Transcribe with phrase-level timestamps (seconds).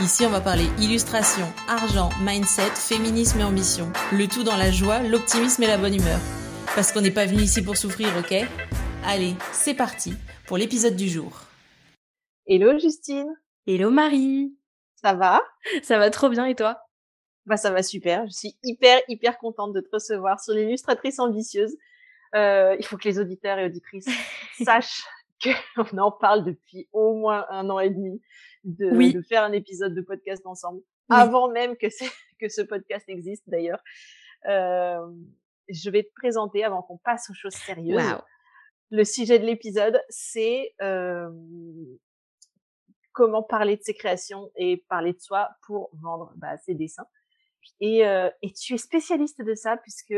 [0.00, 3.92] Ici, on va parler illustration, argent, mindset, féminisme et ambition.
[4.12, 6.18] Le tout dans la joie, l'optimisme et la bonne humeur.
[6.74, 8.48] Parce qu'on n'est pas venu ici pour souffrir, ok?
[9.04, 10.14] Allez, c'est parti
[10.46, 11.42] pour l'épisode du jour.
[12.46, 13.28] Hello Justine.
[13.66, 14.56] Hello Marie.
[14.94, 15.42] Ça va?
[15.82, 16.80] Ça va trop bien et toi?
[17.44, 18.26] Bah ça va super.
[18.26, 21.76] Je suis hyper hyper contente de te recevoir sur l'illustratrice ambitieuse.
[22.34, 24.08] Euh, il faut que les auditeurs et auditrices
[24.64, 25.02] sachent
[25.42, 28.20] qu'on en parle depuis au moins un an et demi
[28.64, 31.86] de, de faire un épisode de podcast ensemble, avant même que,
[32.40, 33.82] que ce podcast existe d'ailleurs.
[34.46, 35.06] Euh,
[35.68, 38.16] je vais te présenter avant qu'on passe aux choses sérieuses.
[38.90, 41.30] Le sujet de l'épisode, c'est euh,
[43.12, 47.06] comment parler de ses créations et parler de soi pour vendre bah, ses dessins.
[47.78, 50.14] Et, euh, et tu es spécialiste de ça puisque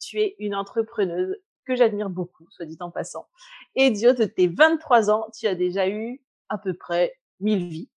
[0.00, 3.26] tu es une entrepreneuse que j'admire beaucoup, soit dit en passant.
[3.74, 7.90] Et Dio, de tes 23 ans, tu as déjà eu à peu près mille vies.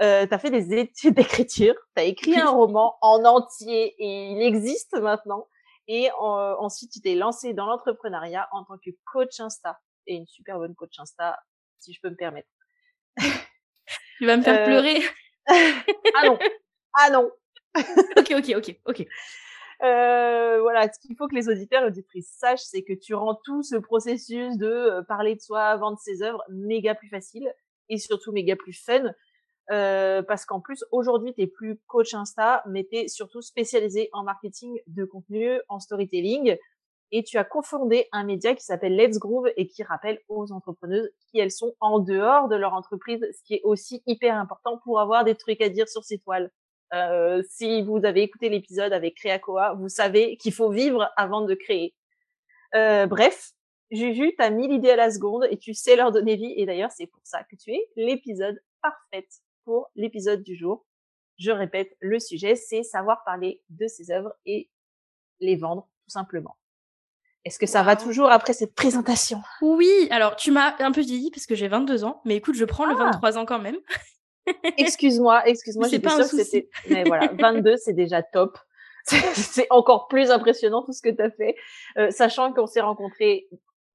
[0.00, 4.30] Euh, tu as fait des études d'écriture, tu as écrit un roman en entier et
[4.30, 5.48] il existe maintenant.
[5.88, 9.80] Et euh, ensuite, tu t'es lancé dans l'entrepreneuriat en tant que coach Insta.
[10.06, 11.38] Et une super bonne coach Insta,
[11.80, 12.48] si je peux me permettre.
[14.18, 14.64] Tu vas me faire euh...
[14.64, 15.02] pleurer.
[15.46, 16.38] ah non,
[16.94, 17.30] ah non.
[18.16, 19.06] ok, ok, ok, ok.
[19.82, 23.36] Euh, voilà, ce qu'il faut que les auditeurs et auditrices sachent, c'est que tu rends
[23.44, 27.52] tout ce processus de euh, parler de soi, vendre ses œuvres méga plus facile
[27.88, 29.12] et surtout méga plus fun.
[29.70, 34.24] Euh, parce qu'en plus, aujourd'hui, tu plus coach Insta, mais tu es surtout spécialisé en
[34.24, 36.56] marketing de contenu, en storytelling.
[37.10, 41.08] Et tu as confondé un média qui s'appelle Let's Groove et qui rappelle aux entrepreneuses
[41.30, 45.00] qui elles sont en dehors de leur entreprise, ce qui est aussi hyper important pour
[45.00, 46.50] avoir des trucs à dire sur ces toiles.
[46.94, 51.54] Euh, si vous avez écouté l'épisode avec Créacoa, vous savez qu'il faut vivre avant de
[51.54, 51.94] créer.
[52.74, 53.52] Euh, bref,
[53.90, 56.54] Juju, t'as mis l'idée à la seconde et tu sais leur donner vie.
[56.56, 59.26] Et d'ailleurs, c'est pour ça que tu es l'épisode parfait
[59.64, 60.84] pour l'épisode du jour.
[61.38, 64.68] Je répète, le sujet, c'est savoir parler de ses œuvres et
[65.40, 66.56] les vendre, tout simplement.
[67.44, 69.40] Est-ce que ça va toujours après cette présentation?
[69.62, 72.64] Oui, alors tu m'as un peu dit parce que j'ai 22 ans, mais écoute, je
[72.64, 73.40] prends le 23 ah.
[73.40, 73.78] ans quand même.
[74.78, 76.68] excuse-moi, excuse-moi, c'est pas un souci.
[76.88, 78.58] Mais voilà, 22, c'est déjà top.
[79.08, 81.56] C'est encore plus impressionnant tout ce que tu as fait.
[81.96, 83.48] Euh, sachant qu'on s'est rencontrés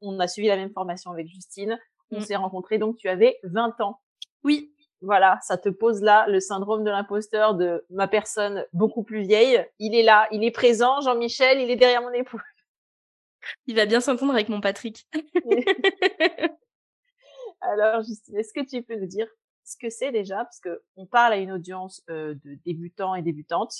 [0.03, 1.79] on a suivi la même formation avec Justine.
[2.11, 2.21] On mm.
[2.21, 4.01] s'est rencontrés, donc tu avais 20 ans.
[4.43, 4.69] Oui.
[5.01, 9.65] Voilà, ça te pose là le syndrome de l'imposteur de ma personne beaucoup plus vieille.
[9.79, 12.41] Il est là, il est présent, Jean-Michel, il est derrière mon époux.
[13.67, 15.05] Il va bien s'entendre avec mon Patrick.
[17.59, 19.27] Alors, Justine, est-ce que tu peux nous dire
[19.63, 23.22] ce que c'est déjà Parce que on parle à une audience euh, de débutants et
[23.22, 23.74] débutantes,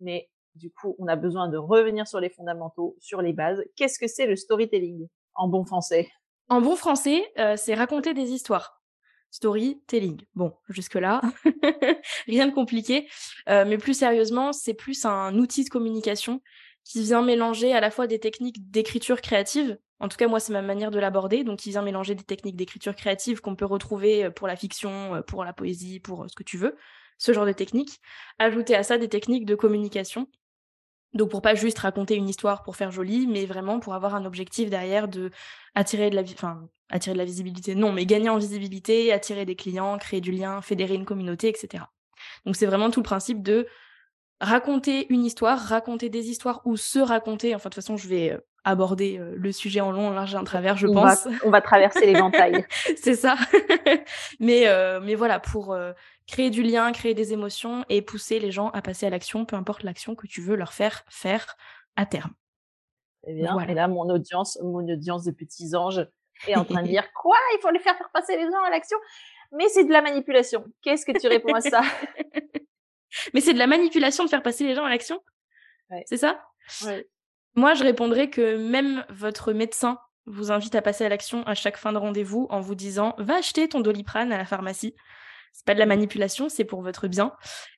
[0.00, 3.62] mais du coup, on a besoin de revenir sur les fondamentaux, sur les bases.
[3.76, 6.10] Qu'est-ce que c'est le storytelling en bon français?
[6.48, 8.82] En bon français, euh, c'est raconter des histoires.
[9.30, 10.22] Storytelling.
[10.34, 11.20] Bon, jusque-là,
[12.26, 13.08] rien de compliqué.
[13.48, 16.40] Euh, mais plus sérieusement, c'est plus un outil de communication
[16.86, 20.52] qui vient mélanger à la fois des techniques d'écriture créative, en tout cas moi c'est
[20.52, 24.26] ma manière de l'aborder, donc qui vient mélanger des techniques d'écriture créative qu'on peut retrouver
[24.26, 26.76] euh, pour la fiction, pour la poésie, pour ce que tu veux,
[27.18, 28.00] ce genre de techniques,
[28.38, 30.28] ajouter à ça des techniques de communication
[31.14, 34.24] donc pour pas juste raconter une histoire pour faire joli, mais vraiment pour avoir un
[34.24, 35.30] objectif derrière de
[35.74, 39.56] attirer de la, enfin attirer de la visibilité, non, mais gagner en visibilité, attirer des
[39.56, 41.84] clients, créer du lien, fédérer une communauté, etc.
[42.44, 43.66] Donc c'est vraiment tout le principe de
[44.40, 47.54] raconter une histoire, raconter des histoires ou se raconter.
[47.54, 50.34] Enfin de toute façon, je vais euh, aborder euh, le sujet en long, en large
[50.34, 51.26] et en travers, je pense.
[51.44, 52.66] on va traverser l'éventail.
[52.96, 53.36] c'est ça.
[54.40, 55.76] mais euh, mais voilà pour
[56.26, 59.56] créer du lien, créer des émotions et pousser les gens à passer à l'action, peu
[59.56, 61.56] importe l'action que tu veux leur faire faire
[61.96, 62.32] à terme.
[63.28, 66.06] Eh bien, et là, mon audience, mon audience de petits anges
[66.46, 67.36] est en train de dire quoi?
[67.54, 68.98] Il faut les faire faire passer les gens à l'action?
[69.52, 70.64] Mais c'est de la manipulation.
[70.82, 71.82] Qu'est-ce que tu réponds à ça
[73.36, 75.20] Mais c'est de la manipulation de faire passer les gens à l'action
[76.06, 76.40] C'est ça?
[76.86, 77.06] Ouais.
[77.54, 81.76] Moi, je répondrais que même votre médecin vous invite à passer à l'action à chaque
[81.76, 84.94] fin de rendez-vous en vous disant va acheter ton doliprane à la pharmacie
[85.56, 87.32] c'est pas de la manipulation, c'est pour votre bien.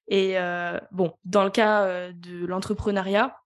[0.08, 3.37] Et euh, bon, dans le cas euh, de l'entrepreneuriat,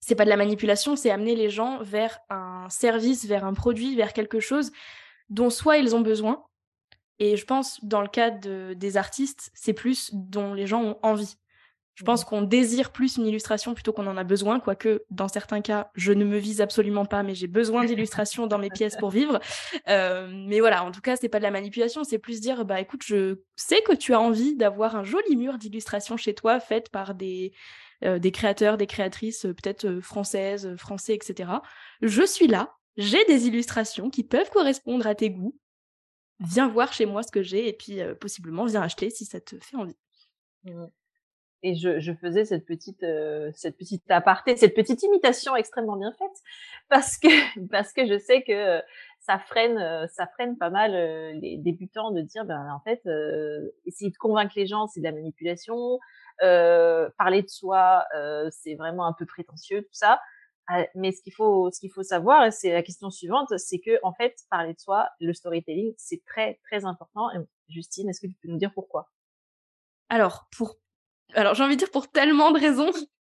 [0.00, 3.94] c'est pas de la manipulation, c'est amener les gens vers un service, vers un produit,
[3.94, 4.72] vers quelque chose
[5.28, 6.44] dont soit ils ont besoin.
[7.18, 10.98] Et je pense, dans le cas de, des artistes, c'est plus dont les gens ont
[11.02, 11.36] envie.
[11.94, 15.60] Je pense qu'on désire plus une illustration plutôt qu'on en a besoin, quoique dans certains
[15.60, 19.10] cas, je ne me vise absolument pas, mais j'ai besoin d'illustrations dans mes pièces pour
[19.10, 19.38] vivre.
[19.88, 22.80] Euh, mais voilà, en tout cas, c'est pas de la manipulation, c'est plus dire, bah
[22.80, 26.88] écoute, je sais que tu as envie d'avoir un joli mur d'illustrations chez toi, faites
[26.88, 27.52] par des,
[28.02, 31.50] euh, des créateurs, des créatrices, euh, peut-être françaises, français, etc.
[32.02, 35.56] Je suis là, j'ai des illustrations qui peuvent correspondre à tes goûts.
[36.40, 39.56] Viens voir chez moi ce que j'ai et puis possiblement viens acheter si ça te
[39.58, 39.96] fait envie.
[40.64, 40.86] Mmh
[41.64, 43.04] et je, faisais cette petite
[43.54, 46.42] cette petite aparté, cette petite imitation extrêmement bien faite
[46.90, 47.28] parce que
[47.70, 48.82] parce que je sais que
[49.20, 50.92] ça freine ça freine pas mal
[51.40, 53.02] les débutants de dire ben en fait
[53.86, 55.98] essayer de convaincre les gens c'est de la manipulation
[56.38, 58.04] parler de soi
[58.50, 60.20] c'est vraiment un peu prétentieux tout ça
[60.94, 64.14] mais ce qu'il faut ce qu'il faut savoir c'est la question suivante c'est que en
[64.14, 67.28] fait parler de soi le storytelling c'est très très important
[67.68, 69.10] Justine est-ce que tu peux nous dire pourquoi?
[70.08, 70.76] Alors, pour
[71.34, 72.92] alors, j'ai envie de dire pour tellement de raisons.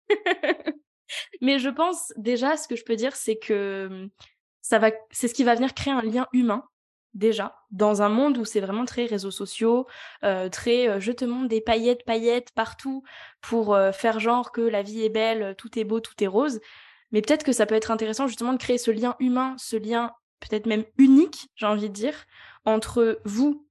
[1.41, 4.09] Mais je pense déjà, ce que je peux dire, c'est que mmh,
[4.61, 6.67] ça va, c'est ce qui va venir créer un lien humain
[7.13, 9.87] déjà dans un monde où c'est vraiment très réseaux sociaux,
[10.25, 13.03] euh, très euh, je te montre des paillettes, paillettes partout
[13.39, 16.59] pour euh, faire genre que la vie est belle, tout est beau, tout est rose.
[17.11, 20.13] Mais peut-être que ça peut être intéressant justement de créer ce lien humain, ce lien
[20.39, 22.25] peut-être même unique, j'ai envie de dire,
[22.65, 23.65] entre vous,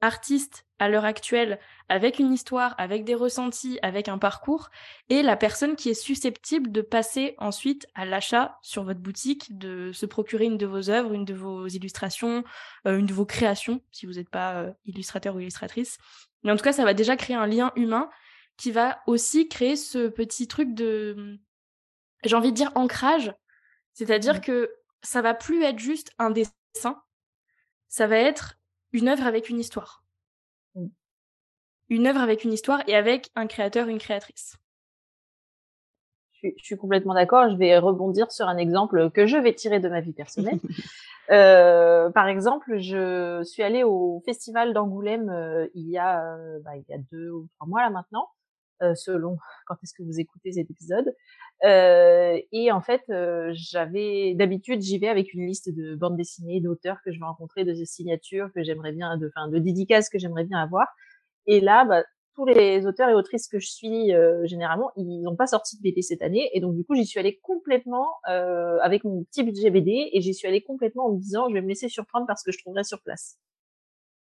[0.00, 1.58] artiste à l'heure actuelle
[1.88, 4.70] avec une histoire, avec des ressentis, avec un parcours,
[5.10, 9.92] et la personne qui est susceptible de passer ensuite à l'achat sur votre boutique, de
[9.92, 12.44] se procurer une de vos œuvres, une de vos illustrations,
[12.86, 15.98] euh, une de vos créations, si vous n'êtes pas euh, illustrateur ou illustratrice.
[16.42, 18.08] Mais en tout cas, ça va déjà créer un lien humain
[18.56, 21.38] qui va aussi créer ce petit truc de,
[22.24, 23.32] j'ai envie de dire, ancrage.
[23.94, 24.40] C'est-à-dire mmh.
[24.40, 27.02] que ça va plus être juste un dessin,
[27.88, 28.58] ça va être
[28.92, 30.04] une œuvre avec une histoire.
[30.74, 30.86] Mm.
[31.88, 34.56] Une œuvre avec une histoire et avec un créateur, une créatrice.
[36.42, 37.50] Je suis, complètement d'accord.
[37.50, 40.58] Je vais rebondir sur un exemple que je vais tirer de ma vie personnelle.
[41.30, 46.76] euh, par exemple, je suis allée au festival d'Angoulême euh, il y a euh, bah,
[46.76, 48.30] il y a deux ou trois mois là maintenant.
[48.82, 49.36] Euh, selon
[49.66, 51.14] quand est-ce que vous écoutez cet épisode.
[51.64, 56.60] Euh, et en fait, euh, j'avais d'habitude, j'y vais avec une liste de bandes dessinées,
[56.60, 60.18] d'auteurs que je vais rencontrer, de signatures que j'aimerais bien, de, enfin, de dédicaces que
[60.18, 60.86] j'aimerais bien avoir.
[61.46, 62.04] Et là, bah,
[62.34, 64.12] tous les auteurs et autrices que je suis
[64.44, 67.20] généralement, ils n'ont pas sorti de BD cette année, et donc du coup, j'y suis
[67.20, 71.48] allée complètement avec mon petit budget BD, et j'y suis allée complètement en me disant,
[71.48, 73.38] je vais me laisser surprendre parce que je trouverai sur place.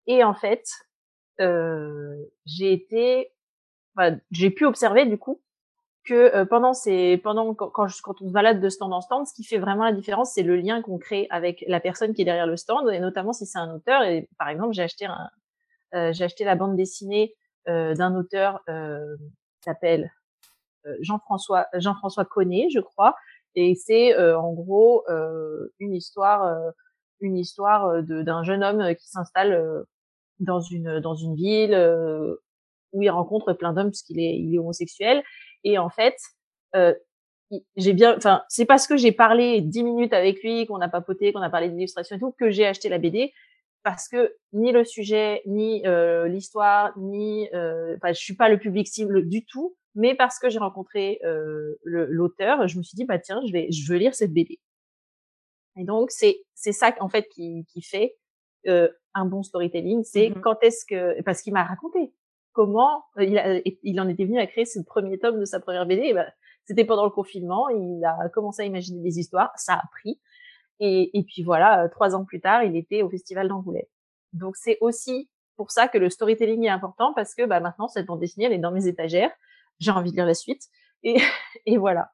[0.07, 0.65] Et en fait,
[1.39, 3.33] j'ai été
[4.31, 5.41] j'ai pu observer du coup
[6.05, 9.35] que euh, pendant ces pendant quand, quand, on se balade de stand en stand, ce
[9.35, 12.25] qui fait vraiment la différence, c'est le lien qu'on crée avec la personne qui est
[12.25, 14.03] derrière le stand, et notamment si c'est un auteur.
[14.05, 15.29] Et par exemple, j'ai acheté un,
[15.95, 17.35] euh, j'ai acheté la bande dessinée
[17.69, 19.17] euh, d'un auteur euh,
[19.61, 20.13] qui s'appelle
[21.01, 23.15] Jean-François Jean-François Connet, je crois,
[23.55, 25.05] et c'est en gros
[25.79, 26.73] une histoire
[27.21, 29.85] une histoire d'un jeune homme qui s'installe
[30.39, 31.75] dans une dans une ville
[32.93, 35.23] où il rencontre plein d'hommes puisqu'il est, il est homosexuel.
[35.65, 36.17] Et en fait,
[36.77, 36.95] euh,
[37.77, 41.33] j'ai bien, enfin, c'est parce que j'ai parlé dix minutes avec lui, qu'on a papoté,
[41.33, 43.33] qu'on a parlé d'illustration et tout, que j'ai acheté la BD.
[43.83, 48.59] Parce que ni le sujet, ni euh, l'histoire, ni, euh, enfin, je suis pas le
[48.59, 53.05] public cible du tout, mais parce que j'ai rencontré euh, l'auteur, je me suis dit
[53.05, 54.61] bah tiens, je vais, je veux lire cette BD.
[55.77, 58.17] Et donc c'est c'est ça en fait qui qui fait
[58.67, 62.13] euh, un bon storytelling, c'est mmh quand est-ce que parce qu'il m'a raconté
[62.53, 65.61] comment euh, il, a, il en était venu à créer ce premier tome de sa
[65.61, 66.13] première BD.
[66.13, 66.31] Ben,
[66.65, 70.21] c'était pendant le confinement, il a commencé à imaginer des histoires, ça a pris.
[70.79, 73.85] Et, et puis voilà, euh, trois ans plus tard, il était au Festival d'Angoulême.
[74.33, 78.07] Donc c'est aussi pour ça que le storytelling est important parce que bah, maintenant cette
[78.07, 79.31] bande dessinée elle est dans mes étagères,
[79.79, 80.63] j'ai envie de lire la suite
[81.03, 81.17] et,
[81.67, 82.13] et voilà.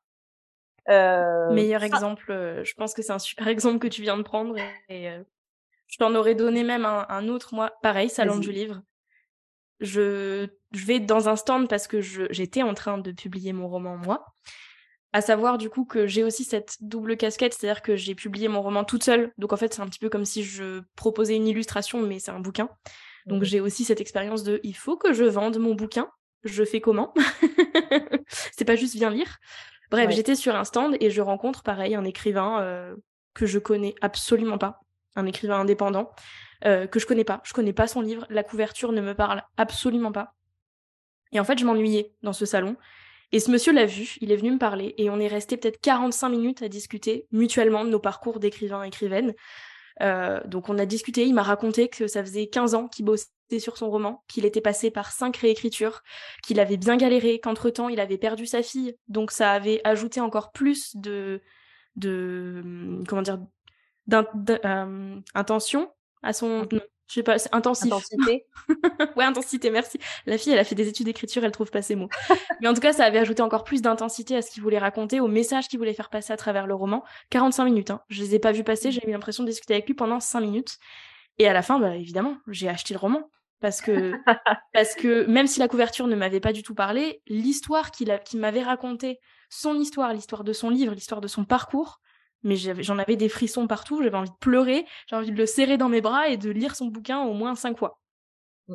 [0.89, 4.57] Euh, Meilleur exemple, je pense que c'est un super exemple que tu viens de prendre
[4.89, 5.11] et,
[5.89, 8.83] je t'en aurais donné même un, un autre moi, pareil, salon du livre
[9.81, 13.97] je, je vais dans un stand parce que j'étais en train de publier mon roman
[13.97, 14.27] moi.
[15.13, 18.61] À savoir du coup que j'ai aussi cette double casquette, c'est-à-dire que j'ai publié mon
[18.61, 19.33] roman toute seule.
[19.39, 22.33] Donc en fait, c'est un petit peu comme si je proposais une illustration, mais c'est
[22.33, 22.69] un bouquin.
[23.25, 26.09] Donc j'ai aussi cette expérience de il faut que je vende mon bouquin.
[26.45, 27.15] Je fais comment?
[28.29, 29.39] C'est pas juste viens lire.
[29.91, 32.95] Bref, j'étais sur un stand et je rencontre pareil un écrivain euh,
[33.35, 34.81] que je connais absolument pas,
[35.15, 36.13] un écrivain indépendant
[36.65, 37.41] euh, que je connais pas.
[37.45, 40.35] Je connais pas son livre, la couverture ne me parle absolument pas.
[41.33, 42.77] Et en fait, je m'ennuyais dans ce salon.
[43.33, 45.81] Et ce monsieur l'a vu, il est venu me parler, et on est resté peut-être
[45.81, 49.35] 45 minutes à discuter mutuellement de nos parcours d'écrivains écrivaines.
[50.03, 53.29] Euh, donc on a discuté, il m'a raconté que ça faisait 15 ans qu'il bossait
[53.59, 56.03] sur son roman, qu'il était passé par cinq réécritures,
[56.43, 60.53] qu'il avait bien galéré, qu'entre-temps il avait perdu sa fille, donc ça avait ajouté encore
[60.53, 61.43] plus de,
[61.97, 63.39] de comment dire,
[64.07, 65.91] d'intention
[66.27, 66.67] à son,
[67.09, 67.87] je sais pas, c'est intensif.
[67.87, 68.47] Intensité.
[69.17, 69.99] ouais, intensité, merci.
[70.27, 72.09] La fille, elle a fait des études d'écriture, elle trouve pas ses mots.
[72.61, 75.21] Mais en tout cas, ça avait ajouté encore plus d'intensité à ce qu'il voulait raconter,
[75.21, 77.05] au message qu'il voulait faire passer à travers le roman.
[77.31, 78.01] 45 minutes, hein.
[78.09, 80.41] Je les ai pas vus passer, j'ai eu l'impression de discuter avec lui pendant 5
[80.41, 80.79] minutes.
[81.39, 83.31] Et à la fin, bah, évidemment, j'ai acheté le roman.
[83.61, 84.13] Parce que,
[84.75, 88.63] parce que même si la couverture ne m'avait pas du tout parlé, l'histoire qu'il m'avait
[88.63, 92.01] racontée, son histoire, l'histoire de son livre, l'histoire de son parcours,
[92.43, 95.79] mais j'en avais des frissons partout, j'avais envie de pleurer, j'avais envie de le serrer
[95.79, 98.01] dans mes bras et de lire son bouquin au moins cinq fois.
[98.69, 98.75] Mmh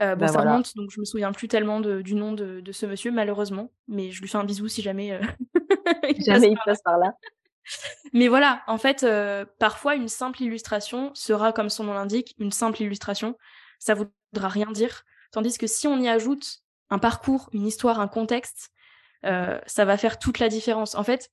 [0.00, 2.86] euh, bon, bah, ça remonte, donc je me souviens plus tellement du nom de, ce
[2.86, 5.20] monsieur, malheureusement, mais je lui fais un bisou si jamais, euh,
[6.08, 7.12] il, jamais passe il passe par là.
[8.14, 12.50] Mais voilà, en fait, euh, parfois une simple illustration sera, comme son nom l'indique, une
[12.50, 13.36] simple illustration.
[13.78, 15.02] Ça voudra rien dire.
[15.32, 18.70] Tandis que si on y ajoute un parcours, une histoire, un contexte,
[19.22, 20.94] ça va faire toute la différence.
[20.94, 21.30] En fait,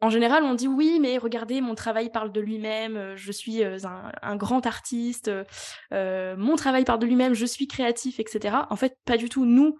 [0.00, 3.62] en général, on dit oui, mais regardez, mon travail parle de lui-même, euh, je suis
[3.62, 3.78] euh,
[4.22, 5.30] un, grand artiste,
[5.92, 8.56] euh, mon travail parle de lui-même, je suis créatif, etc.
[8.70, 9.44] En fait, pas du tout.
[9.44, 9.78] Nous,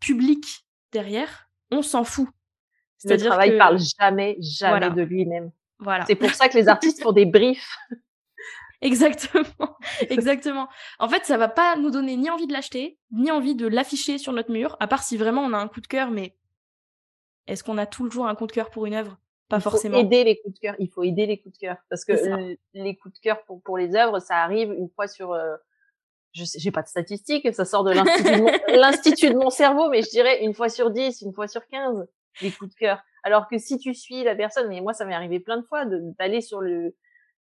[0.00, 0.44] public
[0.92, 2.28] derrière, on s'en fout.
[3.04, 3.58] Le travail que...
[3.58, 5.50] parle jamais, jamais de lui-même.
[5.80, 6.04] Voilà.
[6.06, 7.76] C'est pour ça que les artistes font des briefs.
[8.80, 9.76] Exactement,
[10.08, 10.68] exactement.
[11.00, 14.18] En fait, ça va pas nous donner ni envie de l'acheter, ni envie de l'afficher
[14.18, 16.37] sur notre mur, à part si vraiment on a un coup de cœur, mais
[17.48, 19.18] est-ce qu'on a toujours un coup de cœur pour une œuvre?
[19.48, 19.96] Pas forcément.
[19.98, 20.76] Faut aider les coups de cœur.
[20.78, 22.12] Il faut aider les coups de cœur parce que
[22.74, 25.32] les coups de cœur pour pour les œuvres, ça arrive une fois sur.
[25.32, 25.56] Euh,
[26.32, 27.92] je j'ai pas de statistiques, ça sort de
[28.76, 32.06] l'institut de, mon cerveau, mais je dirais une fois sur dix, une fois sur quinze,
[32.42, 33.02] les coups de cœur.
[33.24, 35.86] Alors que si tu suis la personne, mais moi ça m'est arrivé plein de fois
[35.86, 36.94] d'aller sur le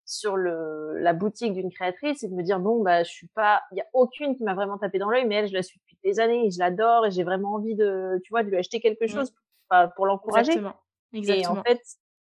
[0.06, 3.64] sur le la boutique d'une créatrice et de me dire bon bah je suis pas
[3.72, 5.80] il y a aucune qui m'a vraiment tapé dans l'œil mais elle je la suis
[5.80, 8.58] depuis des années et je l'adore et j'ai vraiment envie de tu vois de lui
[8.58, 9.26] acheter quelque mmh.
[9.96, 10.62] Pour l'encourager
[11.14, 11.56] Exactement.
[11.56, 11.82] Et en fait,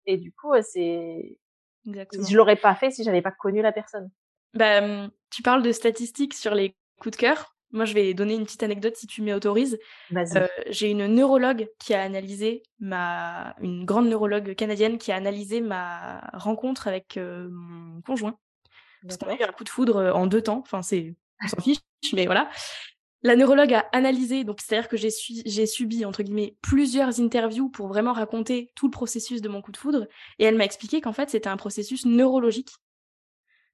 [0.06, 1.38] et du coup, c'est.
[1.86, 4.10] Je l'aurais pas fait si j'avais pas connu la personne.
[4.54, 7.56] Bah, tu parles de statistiques sur les coups de cœur.
[7.72, 9.78] Moi, je vais donner une petite anecdote si tu m'y autorises.
[10.16, 15.60] Euh, j'ai une neurologue qui a analysé ma, une grande neurologue canadienne qui a analysé
[15.60, 18.38] ma rencontre avec euh, mon conjoint.
[19.04, 20.60] Parce qu'on a eu un coup de foudre en deux temps.
[20.60, 21.80] Enfin, c'est, on s'en fiche,
[22.14, 22.50] mais voilà.
[23.24, 28.14] La neurologue a analysé, donc c'est-à-dire que j'ai, subi, entre guillemets, plusieurs interviews pour vraiment
[28.14, 30.08] raconter tout le processus de mon coup de foudre,
[30.38, 32.70] et elle m'a expliqué qu'en fait c'était un processus neurologique,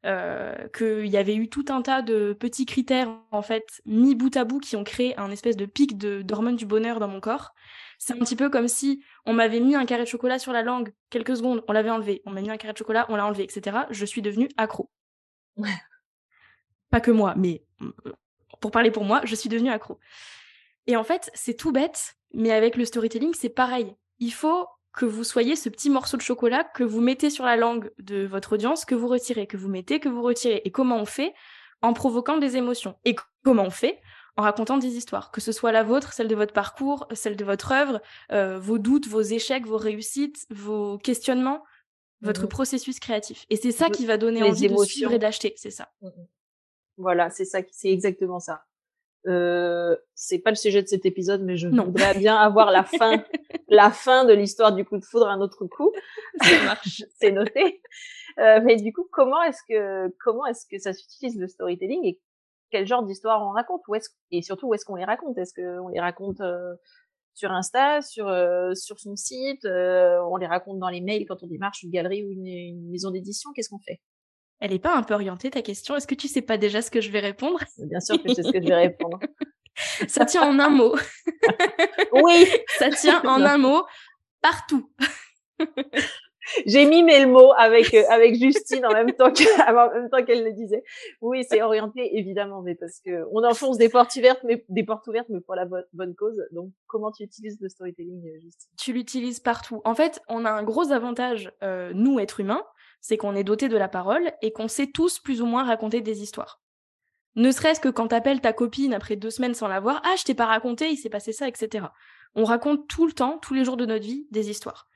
[0.05, 4.35] euh, qu'il y avait eu tout un tas de petits critères, en fait, mis bout
[4.35, 7.19] à bout, qui ont créé un espèce de pic de, d'hormones du bonheur dans mon
[7.19, 7.53] corps.
[7.99, 10.61] C'est un petit peu comme si on m'avait mis un carré de chocolat sur la
[10.61, 13.25] langue, quelques secondes, on l'avait enlevé, on m'a mis un carré de chocolat, on l'a
[13.25, 13.77] enlevé, etc.
[13.91, 14.89] Je suis devenue accro.
[16.89, 17.63] Pas que moi, mais
[18.63, 19.99] pour parler pour moi, je suis devenue accro.
[20.87, 23.93] Et en fait, c'est tout bête, mais avec le storytelling, c'est pareil.
[24.19, 27.57] Il faut que vous soyez ce petit morceau de chocolat que vous mettez sur la
[27.57, 30.61] langue de votre audience, que vous retirez, que vous mettez, que vous retirez.
[30.63, 31.33] Et comment on fait?
[31.81, 32.95] En provoquant des émotions.
[33.03, 33.99] Et comment on fait?
[34.37, 37.43] En racontant des histoires, que ce soit la vôtre, celle de votre parcours, celle de
[37.43, 38.01] votre œuvre,
[38.31, 41.65] euh, vos doutes, vos échecs, vos réussites, vos questionnements,
[42.21, 43.45] votre mmh processus créatif.
[43.49, 45.91] Et c'est ça qui va donner envie de suivre et d'acheter, c'est ça.
[46.01, 46.07] Mmh
[46.97, 48.63] voilà, c'est ça, c'est exactement ça.
[49.25, 53.23] Euh, c'est pas le sujet de cet épisode, mais je voudrais bien avoir la fin,
[53.69, 55.91] la fin de l'histoire du coup de foudre un autre coup.
[56.41, 57.81] Ça marche, c'est noté.
[58.39, 62.19] Euh, mais du coup, comment est-ce que comment est-ce que ça s'utilise le storytelling et
[62.71, 63.81] quel genre d'histoire on raconte?
[63.87, 65.37] Où est-ce et surtout où est-ce qu'on les raconte?
[65.37, 66.73] Est-ce qu'on les raconte euh,
[67.35, 71.43] sur Insta, sur euh, sur son site euh, On les raconte dans les mails quand
[71.43, 73.51] on démarche une galerie ou une, une maison d'édition?
[73.55, 74.01] Qu'est-ce qu'on fait?
[74.59, 75.95] Elle est pas un peu orientée ta question?
[75.95, 77.59] Est-ce que tu sais pas déjà ce que je vais répondre?
[77.77, 79.19] Bien sûr que je sais ce que je vais répondre.
[80.07, 80.95] Ça tient en un mot.
[82.13, 82.47] oui.
[82.77, 83.83] Ça tient en un mot
[84.41, 84.89] partout.
[86.65, 90.51] J'ai mimé le mot avec euh, avec Justine en même temps même temps qu'elle le
[90.51, 90.83] disait.
[91.21, 95.07] Oui, c'est orienté évidemment, mais parce que on enfonce des portes ouvertes, mais des portes
[95.07, 96.43] ouvertes, mais pour la bonne cause.
[96.51, 98.71] Donc, comment tu utilises le storytelling, euh, Justine?
[98.77, 99.81] Tu l'utilises partout.
[99.85, 102.63] En fait, on a un gros avantage, euh, nous êtres humains,
[103.03, 105.99] c'est qu'on est doté de la parole et qu'on sait tous plus ou moins raconter
[105.99, 106.61] des histoires.
[107.35, 110.23] Ne serait-ce que quand t'appelles ta copine après deux semaines sans la voir, ah je
[110.23, 111.87] t'ai pas raconté, il s'est passé ça, etc.
[112.33, 114.87] On raconte tout le temps, tous les jours de notre vie, des histoires.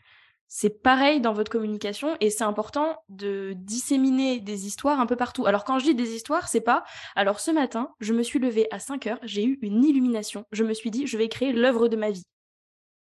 [0.47, 5.45] C'est pareil dans votre communication et c'est important de disséminer des histoires un peu partout.
[5.45, 6.85] Alors quand je dis des histoires, c'est pas
[7.15, 10.63] alors ce matin, je me suis levée à 5 heures, j'ai eu une illumination, je
[10.63, 12.23] me suis dit je vais créer l'œuvre de ma vie.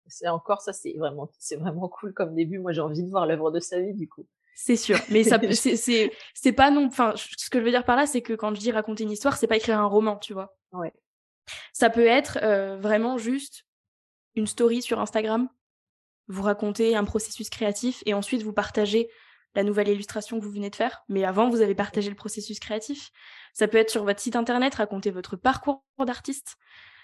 [0.07, 2.57] C'est encore ça, c'est vraiment c'est vraiment cool comme début.
[2.57, 4.25] Moi j'ai envie de voir l'œuvre de sa vie du coup.
[4.57, 6.87] C'est sûr, mais ça, c'est, c'est, pas non.
[6.87, 9.11] Enfin, ce que je veux dire par là, c'est que quand je dis raconter une
[9.11, 10.57] histoire, c'est pas écrire un roman, tu vois.
[10.71, 10.93] Ouais.
[11.73, 13.65] Ça peut être euh, vraiment juste
[14.35, 15.49] une story sur Instagram.
[16.27, 19.09] Vous racontez un processus créatif et ensuite vous partagez
[19.53, 21.03] la nouvelle illustration que vous venez de faire.
[21.09, 23.11] Mais avant, vous avez partagé le processus créatif.
[23.53, 26.57] Ça peut être sur votre site internet, raconter votre parcours d'artiste.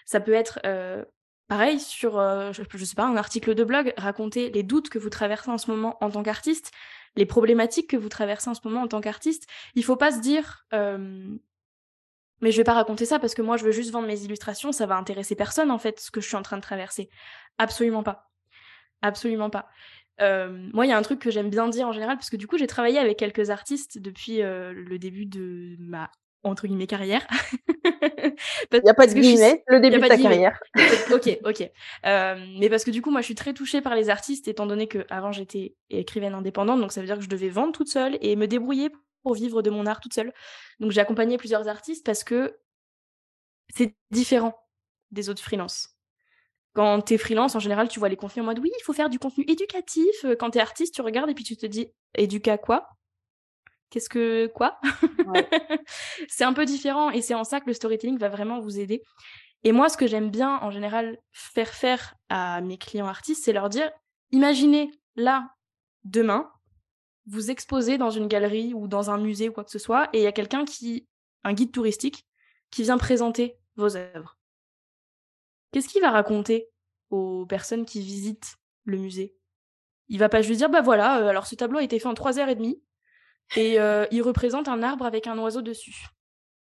[0.06, 1.06] Ça peut être euh,
[1.48, 5.00] pareil sur, euh, je, je, sais pas, un article de blog, raconter les doutes que
[5.00, 6.72] vous traversez en ce moment en tant qu'artiste
[7.16, 9.48] les problématiques que vous traversez en ce moment en tant qu'artiste.
[9.76, 11.38] Il faut pas se dire euh,
[12.42, 14.72] mais je vais pas raconter ça parce que moi je veux juste vendre mes illustrations,
[14.72, 17.10] ça va intéresser personne en fait ce que je suis en train de traverser.
[17.58, 18.32] Absolument pas.
[19.02, 19.68] Absolument pas.
[20.20, 22.38] Euh, moi, il y a un truc que j'aime bien dire en général, parce que
[22.38, 26.12] du coup, j'ai travaillé avec quelques artistes depuis euh, le début de ma
[26.44, 27.28] entre guillemets carrière.
[28.74, 30.60] Il n'y a pas de guillemets, le début de ta carrière.
[31.14, 31.70] ok, ok.
[32.06, 34.66] Euh, mais parce que du coup, moi, je suis très touchée par les artistes, étant
[34.66, 37.90] donné que avant j'étais écrivaine indépendante, donc ça veut dire que je devais vendre toute
[37.90, 38.90] seule et me débrouiller
[39.24, 40.34] pour vivre de mon art toute seule.
[40.80, 42.58] Donc j'ai accompagné plusieurs artistes parce que
[43.70, 44.56] c'est différent
[45.12, 45.90] des autres freelances.
[46.74, 49.10] Quand t'es freelance, en général, tu vois les contenus en mode oui, il faut faire
[49.10, 50.26] du contenu éducatif.
[50.40, 52.88] Quand t'es artiste, tu regardes et puis tu te dis éduca quoi?
[53.92, 54.80] Qu'est-ce que quoi?
[56.30, 59.04] C'est un peu différent et c'est en ça que le storytelling va vraiment vous aider.
[59.64, 63.54] Et moi, ce que j'aime bien en général faire faire à mes clients artistes, c'est
[63.54, 63.92] leur dire
[64.32, 65.50] imaginez là,
[66.06, 66.50] demain,
[67.28, 70.20] vous exposez dans une galerie ou dans un musée ou quoi que ce soit, et
[70.20, 71.08] il y a quelqu'un qui,
[71.44, 72.26] un guide touristique,
[72.72, 74.38] qui vient présenter vos œuvres.
[75.72, 76.70] Qu'est-ce qu'il va raconter
[77.10, 78.56] aux personnes qui visitent
[78.86, 79.36] le musée?
[80.08, 82.14] Il va pas juste dire bah voilà, euh, alors ce tableau a été fait en
[82.14, 82.82] 3h30, et
[83.58, 86.08] euh, il représente un arbre avec un oiseau dessus.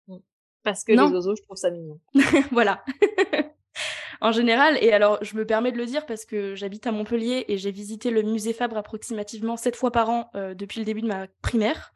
[0.08, 0.16] Mmh.
[0.62, 2.00] Parce que les oiseaux, je trouve ça mignon.
[2.50, 2.84] voilà.
[4.20, 7.44] en général, et alors je me permets de le dire parce que j'habite à Montpellier
[7.48, 11.00] et j'ai visité le musée Fabre approximativement sept fois par an euh, depuis le début
[11.00, 11.92] de ma primaire,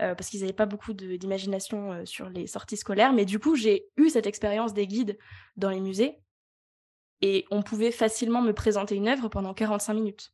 [0.00, 3.86] euh, parce qu'ils n'avaient pas beaucoup d'imagination sur les sorties scolaires, mais du coup j'ai
[3.96, 5.18] eu cette expérience des guides
[5.56, 6.18] dans les musées
[7.20, 10.32] et on pouvait facilement me présenter une œuvre pendant 45 minutes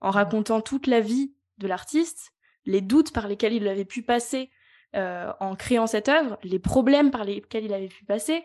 [0.00, 0.12] en mmh.
[0.12, 2.32] racontant toute la vie de l'artiste,
[2.68, 4.50] les doutes par lesquels il avait pu passer
[4.94, 8.44] euh, en créant cette œuvre, les problèmes par lesquels il avait pu passer,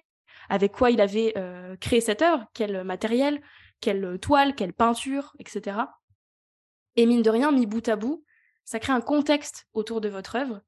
[0.49, 3.41] avec quoi il avait euh, créé cette œuvre, quel matériel,
[3.81, 5.77] quelle toile, quelle peinture, etc.
[6.95, 8.23] Et mine de rien, mis bout à bout,
[8.63, 10.61] ça crée un contexte autour de votre œuvre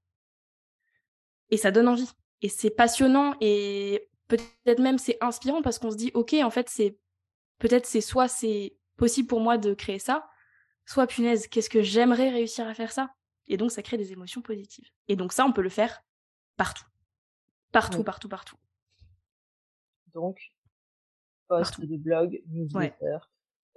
[1.49, 2.09] et ça donne envie.
[2.41, 6.67] Et c'est passionnant et peut-être même c'est inspirant parce qu'on se dit ok en fait
[6.67, 6.97] c'est
[7.59, 10.27] peut-être c'est soit c'est possible pour moi de créer ça,
[10.85, 13.15] soit punaise qu'est-ce que j'aimerais réussir à faire ça?
[13.47, 14.89] Et donc, ça crée des émotions positives.
[15.07, 16.03] Et donc, ça, on peut le faire
[16.57, 16.85] partout.
[17.71, 18.57] Partout, partout, partout.
[20.13, 20.39] Donc,
[21.47, 23.17] post de blog, newsletter,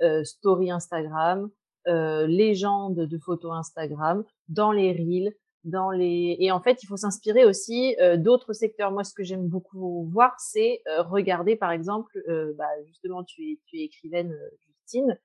[0.03, 1.51] euh, story Instagram,
[1.89, 6.97] euh, légende de photos Instagram, dans les reels, dans les et en fait il faut
[6.97, 11.73] s'inspirer aussi euh, d'autres secteurs moi ce que j'aime beaucoup voir c'est euh, regarder par
[11.73, 14.35] exemple euh, bah, justement tu es tu es écrivaine
[14.67, 15.19] Justine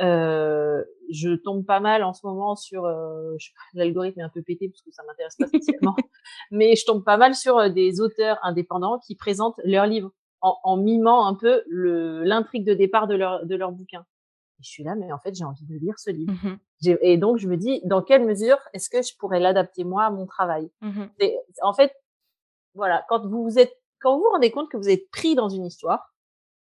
[0.00, 3.36] euh, je tombe pas mal en ce moment sur euh,
[3.74, 5.96] l'algorithme est un peu pété parce que ça m'intéresse pas spécialement,
[6.50, 10.56] mais je tombe pas mal sur euh, des auteurs indépendants qui présentent leurs livres en,
[10.62, 14.04] en mimant un peu l'intrigue de départ de leur de leur bouquin.
[14.60, 16.32] Et je suis là, mais en fait j'ai envie de lire ce livre.
[16.32, 20.04] Mmh et donc je me dis dans quelle mesure est-ce que je pourrais l'adapter moi
[20.04, 20.70] à mon travail?
[20.80, 21.06] Mmh
[21.62, 21.92] en fait,
[22.74, 25.48] voilà, quand vous vous êtes quand vous vous rendez compte que vous êtes pris dans
[25.48, 26.14] une histoire,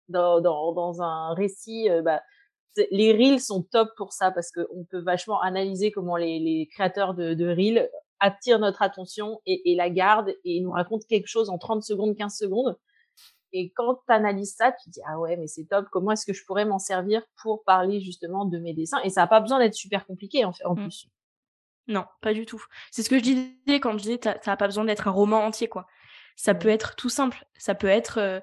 [0.08, 2.22] dans dans, dans un récit, euh, bah,
[2.90, 7.14] les reels sont top pour ça parce qu'on peut vachement analyser comment les, les créateurs
[7.14, 11.50] de, de reels attirent notre attention et, et, la gardent et nous racontent quelque chose
[11.50, 12.76] en 30 secondes, 15 secondes.
[13.52, 15.86] Et quand tu analyses ça, tu te dis ah ouais mais c'est top.
[15.90, 19.00] Comment est-ce que je pourrais m'en servir pour parler justement de mes dessins?
[19.04, 20.82] Et ça n'a pas besoin d'être super compliqué en, fait, en mmh.
[20.82, 21.08] plus.
[21.86, 22.62] Non, pas du tout.
[22.90, 25.44] C'est ce que je disais quand je disais ça n'a pas besoin d'être un roman
[25.44, 25.86] entier quoi.
[26.36, 27.46] Ça peut être tout simple.
[27.56, 28.40] Ça peut être euh,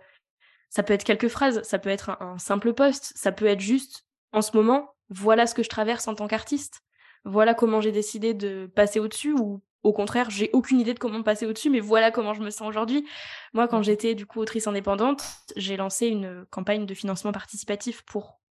[0.70, 1.62] ça peut être quelques phrases.
[1.62, 3.14] Ça peut être un simple post.
[3.16, 4.05] Ça peut être juste
[4.36, 6.82] en ce moment, voilà ce que je traverse en tant qu'artiste.
[7.24, 11.22] Voilà comment j'ai décidé de passer au-dessus ou au contraire, j'ai aucune idée de comment
[11.24, 13.08] passer au-dessus, mais voilà comment je me sens aujourd'hui.
[13.54, 15.24] Moi, quand j'étais du coup autrice indépendante,
[15.56, 18.42] j'ai lancé une campagne de financement participatif pour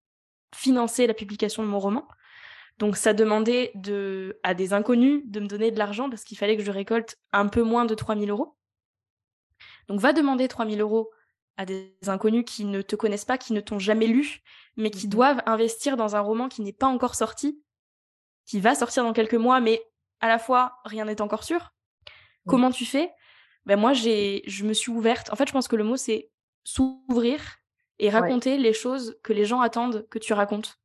[0.55, 2.07] financer la publication de mon roman.
[2.79, 6.57] Donc ça demandait de, à des inconnus de me donner de l'argent parce qu'il fallait
[6.57, 8.57] que je récolte un peu moins de 3000 euros.
[9.89, 11.11] Donc va demander 3000 euros
[11.57, 14.43] à des inconnus qui ne te connaissent pas, qui ne t'ont jamais lu,
[14.77, 17.63] mais qui mmh doivent investir dans un roman qui n'est pas encore sorti,
[18.45, 19.83] qui va sortir dans quelques mois, mais
[20.21, 21.73] à la fois rien n'est encore sûr.
[22.47, 23.11] Comment tu fais?
[23.67, 25.33] Ben moi j'ai, je me suis ouverte.
[25.33, 26.31] En fait, je pense que le mot c'est
[26.65, 27.41] s'ouvrir
[27.99, 30.79] et raconter les choses que les gens attendent que tu racontes.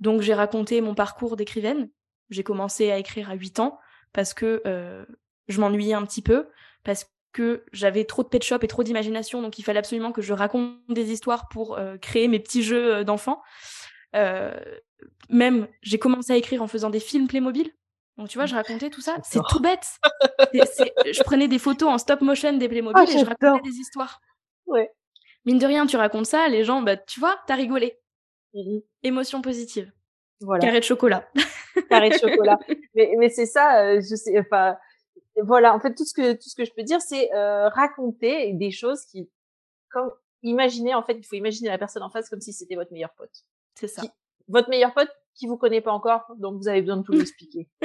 [0.00, 1.90] Donc j'ai raconté mon parcours d'écrivaine,
[2.30, 3.78] J'ai commencé à écrire à 8 ans
[4.12, 4.62] parce que
[5.48, 6.48] je m'ennuyais un petit peu,
[6.82, 10.22] parce que j'avais trop de pet shop et trop d'imagination, donc il fallait absolument que
[10.22, 13.42] je raconte des histoires pour créer mes petits jeux d'enfants.
[15.28, 17.70] même, j'ai commencé à écrire en faisant des films Playmobil.
[18.16, 19.16] Donc tu vois, je racontais tout ça.
[19.24, 19.86] C'est tout bête.
[20.54, 24.20] je prenais des photos en stop motion des Playmobil ah, et je racontais des histoires.
[24.66, 24.90] Ouais.
[25.44, 27.98] Mine de rien, tu racontes ça, les gens, bah, tu vois, t'as rigolé.
[28.54, 29.92] Mmh Émotion positive.
[30.40, 30.60] Voilà.
[30.60, 31.28] Carré de chocolat.
[31.88, 32.58] Carré de chocolat.
[32.94, 34.74] Mais, mais c'est ça, euh, je sais, enfin,
[35.42, 38.52] voilà, en fait, tout ce que, tout ce que je peux dire, c'est euh, raconter
[38.54, 39.28] des choses qui,
[39.90, 40.10] comme,
[40.42, 43.14] imaginer, en fait, il faut imaginer la personne en face comme si c'était votre meilleur
[43.14, 43.44] pote.
[43.74, 44.02] C'est ça.
[44.48, 47.20] votre meilleur pote qui vous connaît pas encore, donc vous avez besoin de tout lui
[47.20, 47.68] expliquer.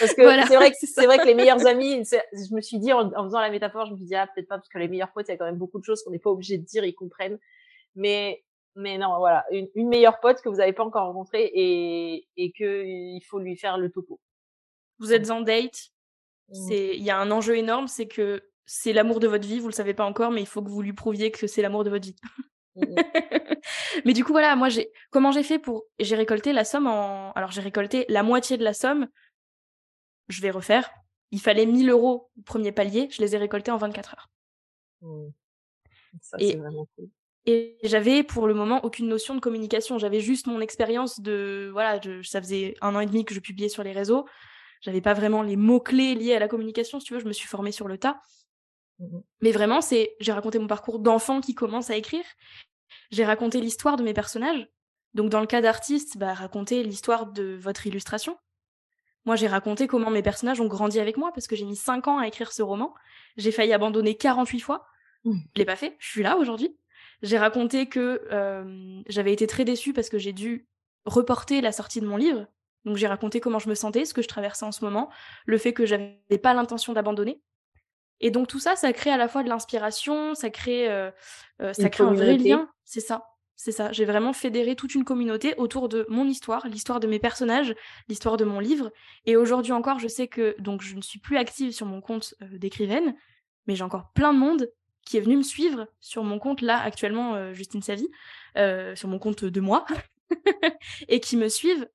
[0.00, 2.92] Parce que c'est vrai que c'est vrai que les meilleurs amis, je me suis dit
[2.92, 5.12] en, faisant la métaphore, je me suis dit ah peut-être pas parce que les meilleurs
[5.12, 6.84] potes, il y a quand même beaucoup de choses qu'on n'est pas obligé de dire,
[6.84, 7.38] ils comprennent.
[7.94, 12.28] Mais mais non, voilà, une, une meilleure pote que vous n'avez pas encore rencontrée et
[12.36, 14.20] et que il faut lui faire le topo.
[14.98, 15.90] Vous êtes en date,
[16.52, 19.72] il y a un enjeu énorme, c'est que c'est l'amour de votre vie, vous le
[19.72, 22.04] savez pas encore, mais il faut que vous lui prouviez que c'est l'amour de votre
[22.04, 22.16] vie.
[22.76, 22.82] Mmh
[24.04, 25.84] mais du coup, voilà, moi, j'ai comment j'ai fait pour.
[25.98, 27.32] J'ai récolté la somme en.
[27.32, 29.08] Alors, j'ai récolté la moitié de la somme.
[30.28, 30.90] Je vais refaire.
[31.30, 33.08] Il fallait 1000 euros au premier palier.
[33.10, 34.30] Je les ai récoltés en 24 heures.
[35.02, 35.28] Mmh.
[36.20, 37.08] Ça, c'est vraiment cool.
[37.46, 39.98] Et j'avais pour le moment aucune notion de communication.
[39.98, 41.70] J'avais juste mon expérience de.
[41.72, 44.26] Voilà, ça faisait un an et demi que je publiais sur les réseaux.
[44.80, 47.20] J'avais pas vraiment les mots-clés liés à la communication, si tu veux.
[47.20, 48.20] Je me suis formée sur le tas.
[48.98, 52.24] Mmh mais vraiment, c'est j'ai raconté mon parcours d'enfant qui commence à écrire
[53.10, 54.68] j'ai raconté l'histoire de mes personnages.
[55.14, 58.36] Donc dans le cas d'artiste, bah, raconter l'histoire de votre illustration.
[59.24, 62.08] Moi, j'ai raconté comment mes personnages ont grandi avec moi parce que j'ai mis 5
[62.08, 62.94] ans à écrire ce roman.
[63.36, 64.86] J'ai failli abandonner 48 fois.
[65.24, 65.38] Mmh.
[65.54, 65.96] Je l'ai pas fait.
[65.98, 66.76] Je suis là aujourd'hui.
[67.22, 70.68] J'ai raconté que euh, j'avais été très déçue parce que j'ai dû
[71.04, 72.46] reporter la sortie de mon livre.
[72.88, 75.10] Donc j'ai raconté comment je me sentais, ce que je traversais en ce moment,
[75.44, 77.42] le fait que j'avais pas l'intention d'abandonner.
[78.20, 81.10] Et donc tout ça, ça crée à la fois de l'inspiration, ça crée, euh,
[81.60, 82.70] euh, ça crée un vrai lien.
[82.86, 83.92] C'est ça, c'est ça.
[83.92, 87.74] J'ai vraiment fédéré toute une communauté autour de mon histoire, l'histoire de mes personnages,
[88.08, 88.90] l'histoire de mon livre.
[89.26, 92.34] Et aujourd'hui encore, je sais que donc je ne suis plus active sur mon compte
[92.40, 93.14] euh, d'écrivaine,
[93.66, 94.70] mais j'ai encore plein de monde
[95.04, 98.08] qui est venu me suivre sur mon compte là actuellement, Justine Savy,
[98.94, 99.86] sur mon compte de moi,
[101.08, 101.86] et qui me suivent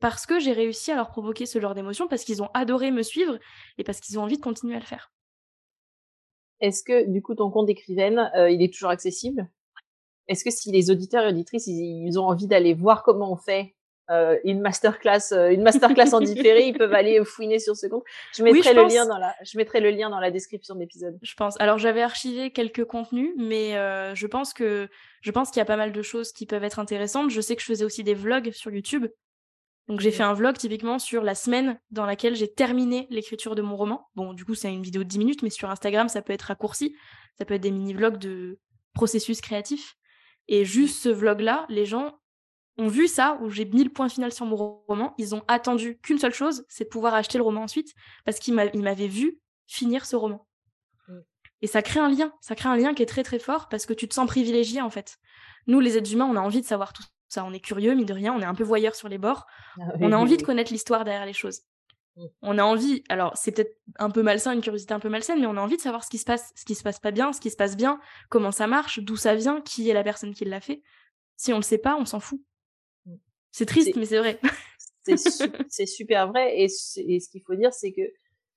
[0.00, 3.02] parce que j'ai réussi à leur provoquer ce genre d'émotion, parce qu'ils ont adoré me
[3.02, 3.38] suivre
[3.78, 5.12] et parce qu'ils ont envie de continuer à le faire.
[6.60, 9.48] Est-ce que du coup ton compte d'écrivaine, euh, il est toujours accessible?
[10.28, 13.74] Est-ce que si les auditeurs et auditrices ils, ont envie d'aller voir comment on fait
[14.10, 18.04] euh, une masterclass, euh, une masterclass en différé, ils peuvent aller fouiner sur ce compte?
[18.34, 21.18] Je mettrai le lien dans la, je mettrai le lien dans la description de l'épisode.
[21.22, 21.58] Je pense.
[21.60, 23.72] Alors j'avais archivé quelques contenus, mais
[24.14, 24.88] je pense que
[25.22, 27.30] je pense qu'il y a pas mal de choses qui peuvent être intéressantes.
[27.30, 29.06] Je sais que je faisais aussi des vlogs sur YouTube
[29.88, 33.62] donc j'ai fait un vlog typiquement sur la semaine dans laquelle j'ai terminé l'écriture de
[33.62, 34.08] mon roman.
[34.14, 36.42] Bon, du coup, c'est une vidéo de 10 minutes, mais sur Instagram, ça peut être
[36.42, 36.94] raccourci.
[37.36, 38.60] Ça peut être des mini-vlogs de
[38.94, 39.96] processus créatif.
[40.46, 42.20] Et juste ce vlog-là, les gens
[42.78, 45.14] ont vu ça, où j'ai mis le point final sur mon roman.
[45.18, 47.92] Ils ont attendu qu'une seule chose, c'est de pouvoir acheter le roman ensuite,
[48.24, 50.46] parce qu'ils m'avaient vu finir ce roman.
[51.62, 53.86] Et ça crée un lien, ça crée un lien qui est très très fort, parce
[53.86, 55.18] que tu te sens privilégié en fait.
[55.66, 58.06] Nous, les êtres humains, on a envie de savoir tout ça, on est curieux, mine
[58.06, 59.46] de rien, on est un peu voyeur sur les bords.
[59.78, 61.60] Ah on a envie de connaître l'histoire derrière les choses.
[62.16, 62.24] Mm.
[62.42, 65.46] On a envie, alors c'est peut-être un peu malsain, une curiosité un peu malsaine, mais
[65.46, 67.32] on a envie de savoir ce qui se passe, ce qui se passe pas bien,
[67.32, 70.34] ce qui se passe bien, comment ça marche, d'où ça vient, qui est la personne
[70.34, 70.82] qui l'a fait.
[71.36, 72.40] Si on le sait pas, on s'en fout.
[73.06, 73.14] Mm.
[73.52, 74.40] C'est triste, mais c'est vrai.
[75.04, 75.16] c'est
[75.86, 76.60] super vrai.
[76.60, 78.02] Et, ce qu'il faut dire, c'est que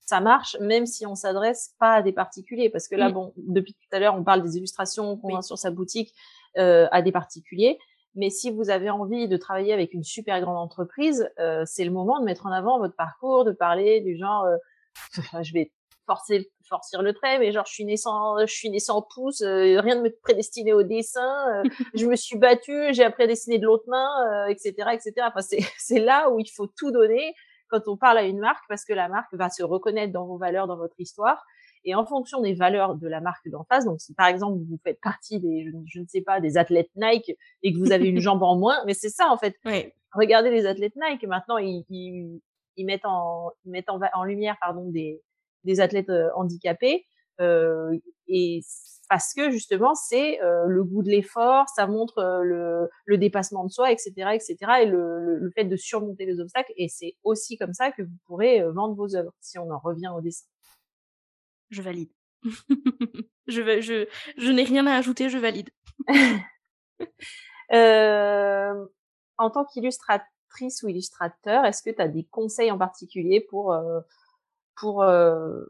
[0.00, 2.70] ça marche même si on s'adresse pas à des particuliers.
[2.70, 5.58] Parce que là, bon, depuis tout à l'heure, on parle des illustrations qu'on vend sur
[5.58, 6.12] sa boutique
[6.58, 7.78] euh, à des particuliers.
[8.14, 11.90] Mais si vous avez envie de travailler avec une super grande entreprise, euh, c'est le
[11.90, 14.56] moment de mettre en avant votre parcours, de parler du genre, euh,
[15.42, 15.72] je vais
[16.06, 16.50] forcer
[17.00, 19.96] le trait, mais genre je suis né sans, je suis né sans pouce, euh, rien
[19.96, 21.62] ne me prédestinait au dessin,
[21.94, 25.12] je me suis battue, j'ai appris à dessiner de l'autre main, etc., etc.
[25.20, 25.40] Enfin
[25.78, 27.34] c'est là où il faut tout donner
[27.68, 30.36] quand on parle à une marque parce que la marque va se reconnaître dans vos
[30.36, 31.42] valeurs, dans votre histoire
[31.84, 34.78] et en fonction des valeurs de la marque d'en face, donc si par exemple vous
[34.82, 38.20] faites partie des, je, ne sais pas, des athlètes Nike et que vous avez une
[38.20, 39.56] jambe en moins, mais c'est ça en fait.
[40.12, 42.40] Regardez les athlètes Nike, maintenant ils, ils,
[42.76, 45.20] ils mettent en, ils mettent en, en, lumière pardon des,
[45.64, 47.06] des athlètes euh, handicapés
[47.40, 48.60] euh, et
[49.08, 53.64] parce que justement c'est euh, le goût de l'effort, ça montre euh, le, le, dépassement
[53.64, 56.72] de soi, etc., etc., et le, le, fait de surmonter les obstacles.
[56.76, 60.10] Et c'est aussi comme ça que vous pourrez vendre vos œuvres si on en revient
[60.16, 60.46] au dessin
[61.70, 62.10] je valide.
[63.46, 65.70] je, je, je n'ai rien à ajouter, je valide.
[67.72, 68.86] euh,
[69.38, 73.72] en tant qu'illustratrice, illustratrice ou illustrateur, est-ce que tu as des conseils en particulier pour
[73.72, 74.00] euh,
[74.76, 75.64] pour euh,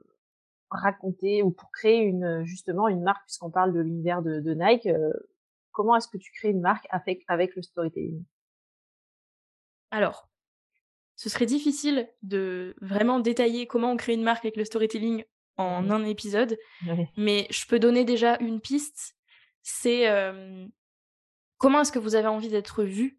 [0.70, 4.88] raconter ou pour créer une justement une marque puisqu'on parle de l'univers de, de, Nike
[5.72, 8.24] Comment est-ce que tu crées une marque avec avec le storytelling?
[9.90, 10.28] Alors,
[11.16, 15.24] ce serait difficile de vraiment détailler comment on crée une marque avec le storytelling
[15.56, 16.58] en un épisode,
[17.16, 19.16] mais je peux donner déjà une piste.
[19.62, 20.08] C'est
[21.58, 23.18] comment est-ce que vous avez envie d'être vu,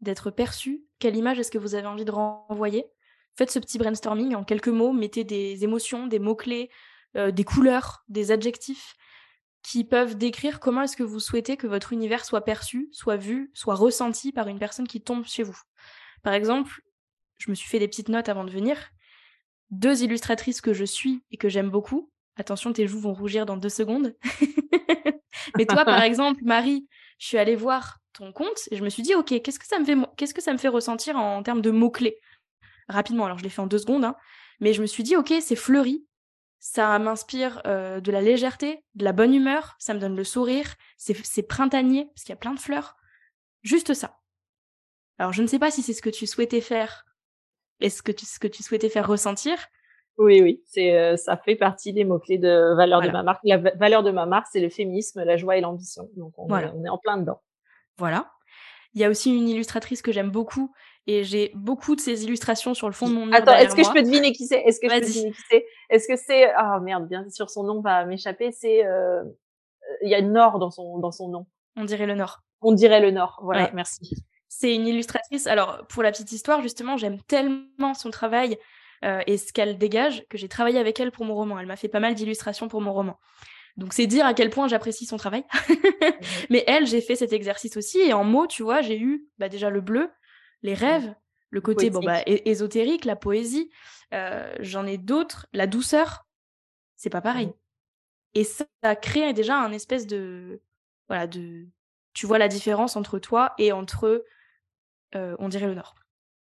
[0.00, 0.84] d'être perçu?
[0.98, 2.86] Quelle image est-ce que vous avez envie de renvoyer?
[3.36, 6.70] Faites ce petit brainstorming en quelques mots, mettez des émotions, des mots-clés,
[7.16, 8.96] euh, des couleurs, des adjectifs
[9.62, 13.50] qui peuvent décrire comment est-ce que vous souhaitez que votre univers soit perçu, soit vu,
[13.54, 15.58] soit ressenti par une personne qui tombe chez vous.
[16.22, 16.82] Par exemple,
[17.38, 18.90] je me suis fait des petites notes avant de venir.
[19.74, 22.10] Deux illustratrices que je suis et que j'aime beaucoup.
[22.36, 24.14] Attention, tes joues vont rougir dans deux secondes.
[25.56, 26.86] Mais toi, par exemple, Marie,
[27.18, 29.78] je suis allée voir ton compte et je me suis dit, ok, qu'est-ce que ça
[29.78, 32.18] me fait, qu'est-ce que ça me fait ressentir en, termes de mots clés
[32.88, 33.24] rapidement.
[33.24, 34.14] Alors je l'ai fait en deux secondes, hein,
[34.60, 36.06] mais je me suis dit, ok, c'est fleuri,
[36.60, 40.74] ça m'inspire euh, de la légèreté, de la bonne humeur, ça me donne le sourire,
[40.96, 42.96] c'est printanier parce qu'il y a plein de fleurs,
[43.62, 44.20] juste ça.
[45.18, 47.04] Alors je ne sais pas si c'est ce que tu souhaitais faire,
[47.84, 49.56] est-ce que tu, ce que tu souhaitais faire ressentir.
[50.16, 53.40] Oui, oui, c'est euh, ça fait partie des mots clés de valeur de ma marque.
[53.44, 56.08] La valeur de ma marque, c'est le féminisme, la joie et l'ambition.
[56.16, 57.42] Donc on, on est en plein dedans.
[57.98, 58.30] Voilà.
[58.94, 60.72] Il y a aussi une illustratrice que j'aime beaucoup
[61.08, 63.34] et j'ai beaucoup de ses illustrations sur le fond de mon mur.
[63.34, 64.60] Attends, est-ce que je peux deviner qui c'est?
[64.60, 65.66] Est-ce que je peux deviner qui c'est?
[65.90, 68.52] Est-ce que c'est ah oh, merde, bien sûr son nom va m'échapper.
[68.52, 69.24] C'est euh...
[70.02, 71.46] il y a Nord dans son dans son nom.
[71.76, 72.44] On dirait le Nord.
[72.60, 73.40] On dirait le Nord.
[73.42, 74.14] Voilà, merci.
[74.64, 75.46] C'est une illustratrice.
[75.46, 78.56] Alors pour la petite histoire, justement, j'aime tellement son travail
[79.04, 81.58] euh, et ce qu'elle dégage que j'ai travaillé avec elle pour mon roman.
[81.58, 83.20] Elle m'a fait pas mal d'illustrations pour mon roman.
[83.76, 85.44] Donc c'est dire à quel point j'apprécie son travail.
[86.48, 89.50] Mais elle, j'ai fait cet exercice aussi et en mots, tu vois, j'ai eu bah,
[89.50, 90.10] déjà le bleu,
[90.62, 91.14] les rêves,
[91.50, 93.68] le côté bon, bah, ésotérique, la poésie.
[94.14, 95.46] Euh, j'en ai d'autres.
[95.52, 96.26] La douceur,
[96.96, 97.52] c'est pas pareil.
[98.32, 98.64] Et ça,
[98.96, 100.62] crée déjà un espèce de.
[101.08, 101.66] Voilà, de.
[102.14, 104.24] Tu vois la différence entre toi et entre,
[105.16, 105.94] euh, on dirait le Nord.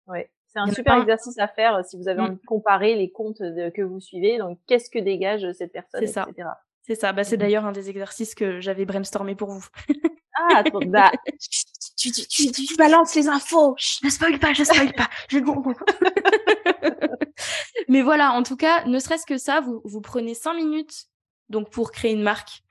[0.06, 2.24] Ouais, c'est un super exercice à faire euh, si vous avez mmh.
[2.24, 4.38] envie de comparer les comptes que vous suivez.
[4.38, 6.48] Donc, qu'est-ce que dégage cette personne, etc.
[6.82, 7.12] C'est ça.
[7.12, 9.66] Bah, c'est mmh d'ailleurs un des exercices que j'avais brainstormé pour vous.
[10.34, 11.10] ah, bah,
[11.96, 13.74] tu, tu, tu, tu, balances les infos.
[13.78, 15.08] je ne spoil pas, je spoil pas.
[15.28, 15.38] Je
[17.88, 21.08] Mais voilà, en tout cas, ne serait-ce que ça, vous, vous prenez cinq minutes
[21.48, 22.62] donc pour créer une marque.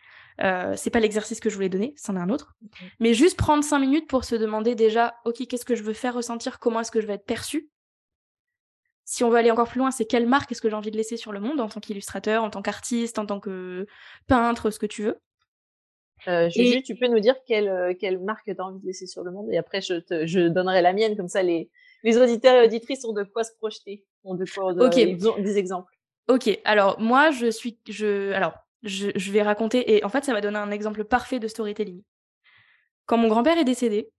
[0.41, 2.55] Euh, c'est pas l'exercice que je voulais donner, c'en est un autre.
[2.99, 6.13] Mais juste prendre cinq minutes pour se demander déjà, ok, qu'est-ce que je veux faire
[6.13, 7.69] ressentir, comment est-ce que je vais être perçu.
[9.05, 10.97] Si on veut aller encore plus loin, c'est quelle marque est-ce que j'ai envie de
[10.97, 13.85] laisser sur le monde en tant qu'illustrateur, en tant qu'artiste, en tant que
[14.27, 15.21] peintre, ce que tu veux?
[16.27, 19.05] Euh, Juju, tu peux nous dire quelle, euh, quelle marque tu as envie de laisser
[19.05, 19.47] sur le monde?
[19.51, 21.69] Et après je, te, je donnerai la mienne, comme ça les,
[22.03, 25.93] les auditeurs et auditrices ont de quoi se projeter, ont de quoi des exemples.
[26.27, 28.53] Ok, alors moi je suis, je, alors
[28.85, 32.01] je, vais raconter et en fait ça va donner un exemple parfait de storytelling.
[33.05, 34.09] Quand mon grand-père est décédé,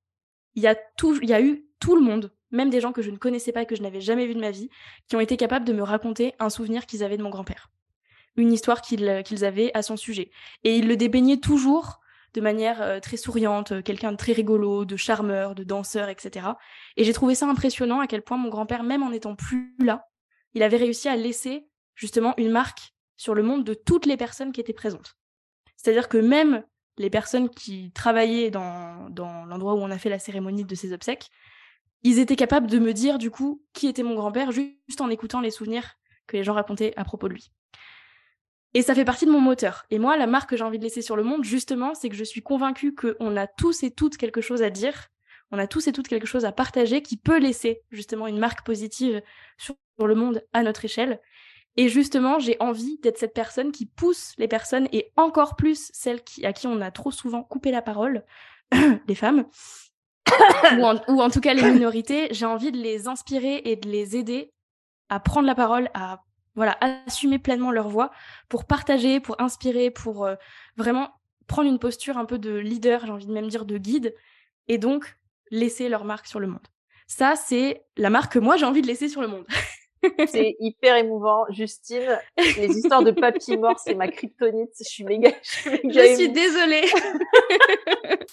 [0.55, 3.65] il y a eu tout le monde, même des gens que je ne connaissais pas
[3.65, 4.69] que je n'avais jamais vu de ma vie,
[5.09, 7.71] qui ont été capables de me raconter un souvenir qu'ils avaient de mon grand-père
[8.37, 10.31] une histoire qu'ils qu'ils avaient à son sujet.
[10.65, 12.01] Et il le dépeignaient toujours
[12.35, 16.49] de manière euh, très souriante, euh, quelqu'un de très rigolo, de charmeur, de danseur, etc.
[16.97, 20.07] Et j'ai trouvé ça impressionnant à quel point mon grand-père, même en n'étant plus là,
[20.53, 24.53] il avait réussi à laisser justement une marque sur le monde de toutes les personnes
[24.53, 25.17] qui étaient présentes.
[25.77, 26.65] C'est-à-dire que même
[26.99, 30.93] les personnes qui travaillaient dans, dans l'endroit où on a fait la cérémonie de ses
[30.93, 31.29] obsèques,
[32.03, 35.41] ils étaient capables de me dire du coup qui était mon grand-père juste en écoutant
[35.41, 35.95] les souvenirs
[36.27, 37.51] que les gens racontaient à propos de lui.
[38.75, 39.87] Et ça fait partie de mon moteur.
[39.91, 42.15] Et moi, la marque que j'ai envie de laisser sur le monde, justement, c'est que
[42.15, 45.09] je suis convaincue qu'on a tous et toutes quelque chose à dire,
[45.51, 48.67] on a tous et toutes quelque chose à partager qui peut laisser justement une marque
[48.67, 49.23] positive
[49.57, 51.21] sur le monde à notre échelle.
[51.77, 56.23] Et justement, j'ai envie d'être cette personne qui pousse les personnes et encore plus celles
[56.23, 58.25] qui, à qui on a trop souvent coupé la parole,
[59.09, 59.47] les femmes,
[60.79, 62.29] ou, en, ou en tout cas les minorités.
[62.31, 64.53] J'ai envie de les inspirer et de les aider
[65.09, 66.23] à prendre la parole, à
[66.55, 68.11] voilà, assumer pleinement leur voix
[68.49, 70.35] pour partager, pour inspirer, pour euh,
[70.77, 71.11] vraiment
[71.47, 74.15] prendre une posture un peu de leader, j'ai envie de même dire de guide,
[74.67, 75.17] et donc
[75.51, 76.67] laisser leur marque sur le monde.
[77.07, 79.47] Ça, c'est la marque que moi j'ai envie de laisser sur le monde.
[80.27, 82.19] c'est hyper émouvant, Justine.
[82.37, 84.71] Les histoires de papy mort, c'est ma kryptonite.
[84.79, 85.31] Je suis méga.
[85.65, 86.85] Je suis, désolée.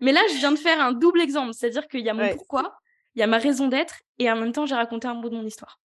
[0.00, 2.76] Mais là, je viens de faire un double exemple, c'est-à-dire qu'il y a mon pourquoi,
[3.14, 5.36] il y a ma raison d'être, et en même temps, j'ai raconté un bout de
[5.36, 5.80] mon histoire.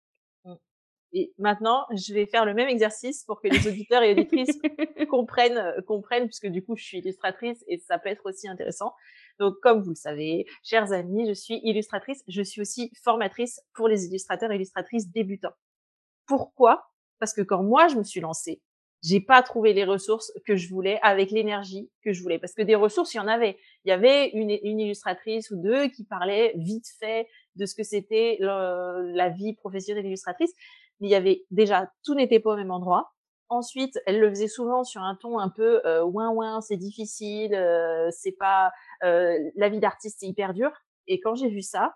[1.14, 4.60] Et maintenant, je vais faire le même exercice pour que les auditeurs et auditrices
[5.10, 8.94] comprennent, euh, comprennent, puisque du coup, je suis illustratrice et ça peut être aussi intéressant.
[9.40, 12.24] Donc, comme vous le savez, chers amis, je suis illustratrice.
[12.28, 15.54] Je suis aussi formatrice pour les illustrateurs et illustratrices débutants.
[16.28, 16.86] Pourquoi?
[17.20, 18.62] Parce que quand moi, je me suis lancée,
[19.04, 22.40] j'ai pas trouvé les ressources que je voulais avec l'énergie que je voulais.
[22.40, 23.58] Parce que des ressources, il y en avait.
[23.84, 27.84] Il y avait une, une illustratrice ou deux qui parlaient vite fait de ce que
[27.84, 30.54] c'était la vie professionnelle d'illustratrice.
[31.02, 33.14] Mais il y avait déjà, tout n'était pas au même endroit.
[33.50, 37.54] Ensuite, elle le faisait souvent sur un ton un peu euh, ouin ouin, c'est difficile,
[37.54, 38.72] euh, c'est pas
[39.04, 40.72] euh, la vie d'artiste, c'est hyper dur.
[41.08, 41.96] Et quand j'ai vu ça,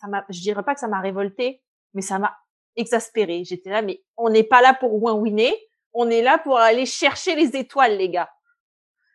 [0.00, 1.62] ça m'a, je dirais pas que ça m'a révolté,
[1.92, 2.36] mais ça m'a
[2.76, 3.42] exaspéré.
[3.44, 5.52] J'étais là, mais on n'est pas là pour ouin ouiner,
[5.92, 8.30] on est là pour aller chercher les étoiles, les gars.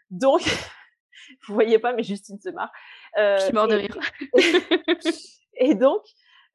[0.09, 0.41] Donc,
[1.47, 2.71] vous voyez pas, mais Justine se marre.
[3.17, 3.97] Euh, je suis mort de rire.
[5.53, 6.03] et donc,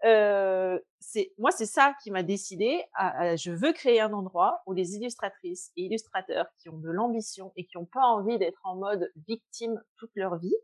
[0.05, 2.83] euh, c'est moi, c'est ça qui m'a décidé.
[2.95, 7.53] À, je veux créer un endroit où les illustratrices et illustrateurs qui ont de l'ambition
[7.57, 10.55] et qui n'ont pas envie d'être en mode victime toute leur vie,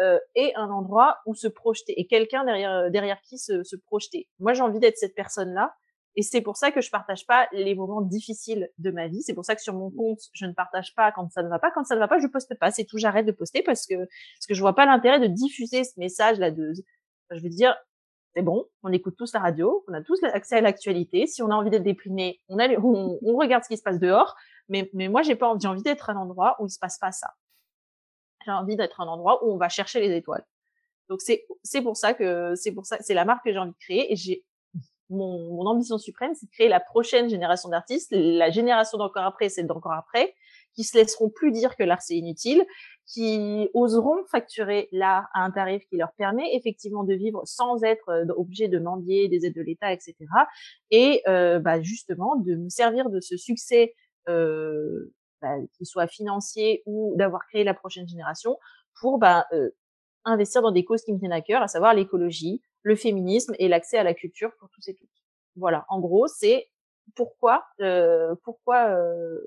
[0.00, 4.28] euh, aient un endroit où se projeter et quelqu'un derrière derrière qui se, se projeter.
[4.38, 5.74] Moi, j'ai envie d'être cette personne-là
[6.16, 9.22] et c'est pour ça que je partage pas les moments difficiles de ma vie.
[9.22, 11.58] C'est pour ça que sur mon compte, je ne partage pas quand ça ne va
[11.58, 11.70] pas.
[11.72, 12.70] Quand ça ne va pas, je poste pas.
[12.70, 12.98] C'est tout.
[12.98, 16.38] J'arrête de poster parce que parce que je vois pas l'intérêt de diffuser ce message
[16.38, 16.72] là de.
[17.30, 17.76] Je veux dire,
[18.34, 18.66] c'est bon.
[18.82, 19.84] On écoute tous la radio.
[19.88, 21.26] On a tous accès à l'actualité.
[21.26, 24.34] Si on a envie d'être déprimé, on, regarde ce qui se passe dehors.
[24.68, 25.82] Mais moi, j'ai pas envie.
[25.82, 27.28] D'être un endroit où il se passe pas ça.
[28.44, 30.44] J'ai envie d'être un endroit où on va chercher les étoiles.
[31.08, 33.72] Donc c'est c'est pour ça que c'est pour ça c'est la marque que j'ai envie
[33.72, 34.44] de créer et j'ai
[35.10, 39.48] mon, mon, ambition suprême, c'est de créer la prochaine génération d'artistes, la génération d'encore après,
[39.48, 40.34] celle d'encore après,
[40.74, 42.64] qui se laisseront plus dire que l'art c'est inutile,
[43.06, 48.08] qui oseront facturer l'art à un tarif qui leur permet effectivement de vivre sans être
[48.08, 50.16] euh, obligé de mendier des aides de l'État, etc.
[50.90, 53.94] Et euh, bah, justement de me servir de ce succès,
[54.28, 55.12] euh,
[55.42, 58.56] bah, qu'il soit financier ou d'avoir créé la prochaine génération,
[58.98, 59.70] pour bah, euh,
[60.24, 63.66] investir dans des causes qui me tiennent à cœur, à savoir l'écologie, le féminisme et
[63.66, 65.10] l'accès à la culture pour tous et toutes.
[65.56, 66.68] Voilà, en gros, c'est
[67.16, 69.40] pourquoi, euh, pourquoi euh,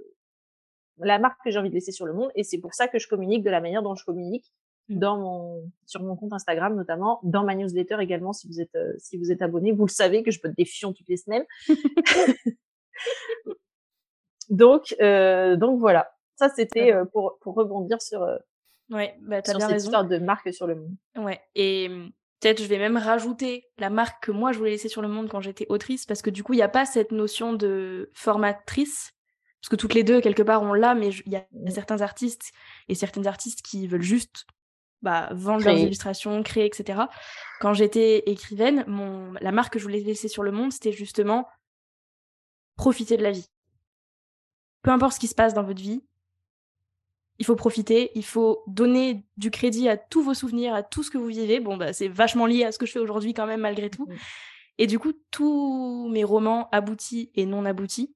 [0.99, 2.99] la marque que j'ai envie de laisser sur le monde, et c'est pour ça que
[2.99, 4.53] je communique de la manière dont je communique
[4.89, 4.99] mmh.
[4.99, 8.93] dans mon sur mon compte Instagram notamment, dans ma newsletter également si vous êtes euh,
[8.97, 11.45] si vous êtes abonné, vous le savez que je peux des fions toutes les semaines.
[14.49, 18.21] donc euh, donc voilà, ça c'était euh, pour pour rebondir sur
[18.89, 19.85] ouais, bah, sur bien cette raison.
[19.85, 20.95] histoire de marque sur le monde.
[21.17, 24.89] Ouais, et mmh, Peut-être je vais même rajouter la marque que moi je voulais laisser
[24.89, 27.11] sur le monde quand j'étais autrice, parce que du coup il n'y a pas cette
[27.11, 29.13] notion de formatrice,
[29.61, 32.51] parce que toutes les deux quelque part on l'a, mais il y a certains artistes
[32.87, 34.45] et certaines artistes qui veulent juste
[35.01, 37.01] bah, vendre leurs illustrations, créer, etc.
[37.59, 39.33] Quand j'étais écrivaine, mon...
[39.41, 41.47] la marque que je voulais laisser sur le monde, c'était justement
[42.75, 43.47] profiter de la vie.
[44.83, 46.06] Peu importe ce qui se passe dans votre vie,
[47.39, 51.11] il faut profiter, il faut donner du crédit à tous vos souvenirs, à tout ce
[51.11, 51.59] que vous vivez.
[51.59, 54.07] Bon, bah, c'est vachement lié à ce que je fais aujourd'hui quand même, malgré tout.
[54.77, 58.13] Et du coup, tous mes romans aboutis et non aboutis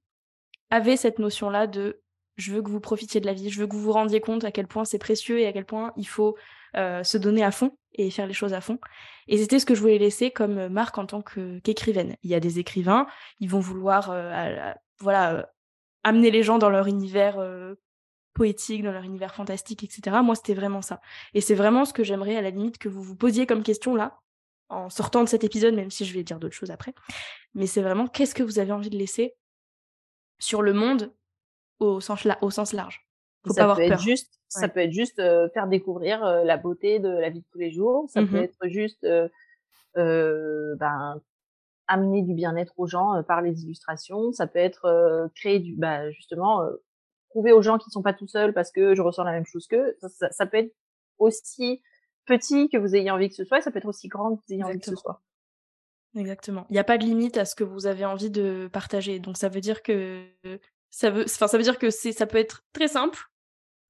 [0.69, 2.01] avaient cette notion-là de
[2.37, 4.43] je veux que vous profitiez de la vie, je veux que vous vous rendiez compte
[4.43, 6.35] à quel point c'est précieux et à quel point il faut
[6.75, 8.79] euh, se donner à fond et faire les choses à fond.
[9.27, 12.15] Et c'était ce que je voulais laisser comme marque en tant qu'écrivaine.
[12.23, 13.05] il y a des écrivains,
[13.39, 15.43] ils vont vouloir euh, voilà euh,
[16.03, 17.37] amener les gens dans leur univers
[18.33, 20.17] poétique, dans leur univers fantastique, etc.
[20.23, 21.01] Moi, c'était vraiment ça.
[21.33, 23.95] Et c'est vraiment ce que j'aimerais, à la limite, que vous vous posiez comme question
[23.95, 24.19] là,
[24.69, 26.93] en sortant de cet épisode, même si je vais dire d'autres choses après.
[27.53, 29.35] Mais c'est vraiment qu'est-ce que vous avez envie de laisser
[30.39, 31.13] sur le monde
[31.79, 33.05] au sens, au sens large?
[33.45, 33.93] Faut ça pas avoir peut peur.
[33.93, 37.41] Être juste, Ça peut être juste euh, faire découvrir euh, la beauté de la vie
[37.41, 38.09] de tous les jours.
[38.09, 39.27] Ça peut mmh être juste euh,
[39.97, 41.19] euh, ben,
[41.87, 44.31] amener du bien-être aux gens par les illustrations.
[44.31, 46.61] Ça peut être créer du, bah, justement,
[47.31, 49.67] prouver aux gens qu'ils sont pas tout seuls parce que je ressens la même chose
[49.67, 49.97] qu'eux.
[50.01, 50.73] Ça, ça, peut être
[51.17, 51.81] aussi
[52.25, 54.41] petit que vous ayez envie que ce soit, et ça peut être aussi grand que
[54.47, 55.21] vous ayez envie que ce soit.
[56.15, 56.65] Exactement.
[56.69, 59.19] Il n'y a pas de limite à ce que vous avez envie de partager.
[59.19, 60.25] Donc ça veut dire que
[60.89, 63.17] ça veut, enfin ça veut dire que c'est, ça peut être très simple,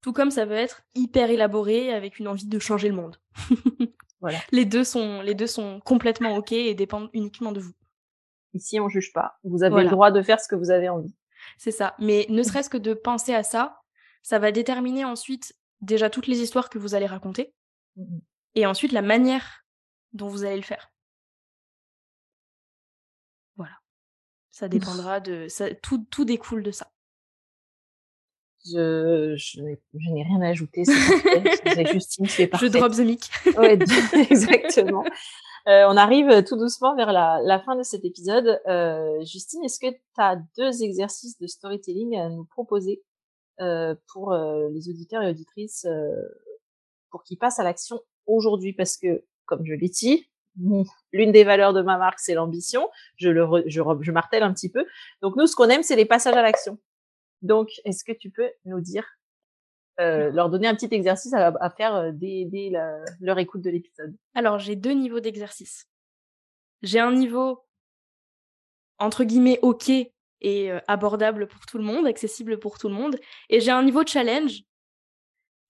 [0.02, 3.18] tout comme ça veut être hyper élaboré avec une envie de changer le monde.
[4.20, 4.38] voilà.
[4.52, 7.74] Les deux sont, les deux sont complètement ok et dépendent uniquement de vous.
[8.54, 9.40] Ici on juge pas.
[9.44, 11.16] Vous avez le droit de faire ce que vous avez envie.
[11.58, 11.96] C'est ça.
[12.00, 13.82] Mais ne serait-ce que de penser à ça,
[14.24, 17.54] ça va déterminer ensuite déjà toutes les histoires que vous allez raconter
[17.96, 18.20] mmh
[18.56, 19.66] et ensuite la manière
[20.14, 20.92] dont vous allez le faire.
[23.56, 23.76] Voilà.
[24.52, 25.48] Ça dépendra de.
[25.48, 26.92] Ça, tout, tout découle de ça.
[28.66, 30.84] Je, je, n'ai rien à ajouter.
[30.86, 32.72] C'est Justine est parfaite.
[32.74, 33.30] Je drop the mic.
[33.58, 33.74] ouais,
[34.30, 35.04] exactement.
[35.68, 38.62] Euh, on arrive tout doucement vers la, fin de cet épisode.
[38.68, 43.04] Euh, Justine, est-ce que tu as deux exercices de storytelling à nous proposer
[43.60, 45.88] euh, pour les auditeurs et auditrices
[47.10, 48.74] pour qu'ils passent à l'action aujourd'hui?
[48.74, 50.28] Parce que, comme je l'ai dit,
[51.12, 52.90] l'une des valeurs de ma marque, c'est l'ambition.
[53.18, 54.86] Je le, je, je martèle un petit peu.
[55.22, 56.78] Donc nous, ce qu'on aime, c'est les passages à l'action.
[57.42, 59.04] Donc, est-ce que tu peux nous dire,
[60.02, 62.72] euh, leur donner un petit exercice à, faire euh, dès,
[63.20, 65.88] leur écoute de l'épisode Alors, j'ai deux niveaux d'exercice.
[66.82, 67.64] J'ai un niveau
[68.98, 73.18] entre guillemets OK et euh, abordable pour tout le monde, accessible pour tout le monde,
[73.50, 74.64] et j'ai un niveau challenge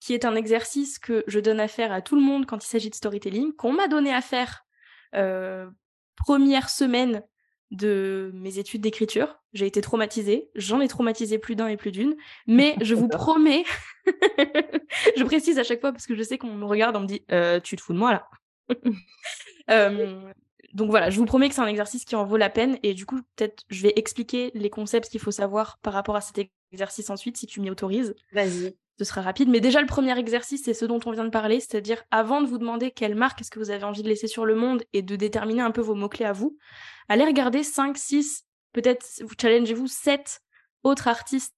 [0.00, 2.68] qui est un exercice que je donne à faire à tout le monde quand il
[2.68, 4.64] s'agit de storytelling, qu'on m'a donné à faire
[6.16, 7.22] première semaine
[7.72, 9.40] de mes études d'écriture.
[9.52, 12.14] J'ai été traumatisée, j'en ai traumatisé plus d'un et plus d'une,
[12.46, 13.64] mais je vous promets,
[15.16, 17.24] je précise à chaque fois parce que je sais qu'on me regarde, on me dit
[17.32, 18.28] euh, tu te fous de moi là?
[19.70, 20.32] Euh,
[20.74, 22.94] donc voilà, je vous promets que c'est un exercice qui en vaut la peine et
[22.94, 26.50] du coup peut-être je vais expliquer les concepts qu'il faut savoir par rapport à cet
[26.72, 28.16] exercice ensuite si tu m'y autorises.
[28.32, 29.48] Vas-y ce sera rapide.
[29.48, 32.46] Mais déjà, le premier exercice, c'est ce dont on vient de parler, c'est-à-dire avant de
[32.46, 35.02] vous demander quelle marque est-ce que vous avez envie de laisser sur le monde et
[35.02, 36.56] de déterminer un peu vos mots-clés à vous,
[37.08, 40.40] allez regarder 5, 6, peut-être vous challengez-vous 7
[40.82, 41.54] autres artistes,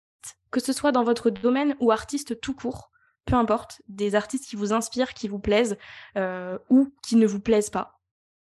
[0.51, 2.91] que ce soit dans votre domaine ou artistes tout court,
[3.24, 5.76] peu importe, des artistes qui vous inspirent, qui vous plaisent
[6.16, 7.99] euh, ou qui ne vous plaisent pas.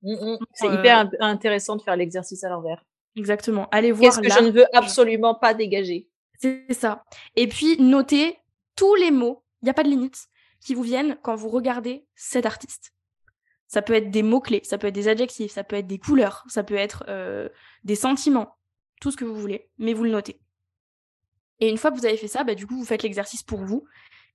[0.04, 0.38] Mmh, mmh.
[0.54, 2.84] C'est euh, hyper intéressant de faire l'exercice à l'envers.
[3.16, 3.68] Exactement.
[3.72, 4.14] Allez voir.
[4.14, 7.06] Qu'est-ce que je ne veux absolument pas dégager C'est ça.
[7.36, 8.38] Et puis notez
[8.76, 10.28] tous les mots, il n'y a pas de limite,
[10.60, 12.94] qui vous viennent quand vous regardez cet artiste.
[13.68, 16.44] Ça peut être des mots-clés, ça peut être des adjectifs, ça peut être des couleurs,
[16.48, 17.50] ça peut être euh,
[17.84, 18.58] des sentiments,
[19.02, 20.40] tout ce que vous voulez, mais vous le notez.
[21.60, 23.64] Et une fois que vous avez fait ça, bah, du coup, vous faites l'exercice pour
[23.64, 23.86] vous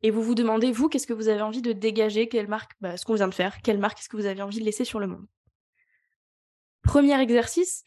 [0.03, 2.97] et vous vous demandez, vous, qu'est-ce que vous avez envie de dégager, quelle marque, bah,
[2.97, 5.01] ce qu'on vient de faire, quelle marque est-ce que vous avez envie de laisser sur
[5.01, 5.27] le monde.
[6.83, 7.85] Premier exercice,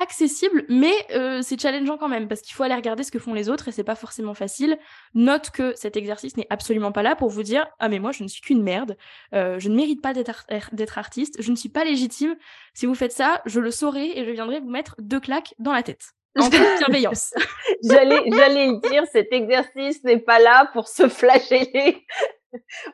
[0.00, 3.34] accessible, mais euh, c'est challengeant quand même parce qu'il faut aller regarder ce que font
[3.34, 4.78] les autres et c'est pas forcément facile.
[5.14, 8.22] Note que cet exercice n'est absolument pas là pour vous dire ah mais moi je
[8.22, 8.96] ne suis qu'une merde,
[9.34, 12.36] euh, je ne mérite pas d'être artiste, je ne suis pas légitime.
[12.74, 15.72] Si vous faites ça, je le saurai et je viendrai vous mettre deux claques dans
[15.72, 16.12] la tête.
[16.38, 17.34] En toute bienveillance.
[17.82, 22.06] j'allais j'allais le dire, cet exercice n'est pas là pour se flageller.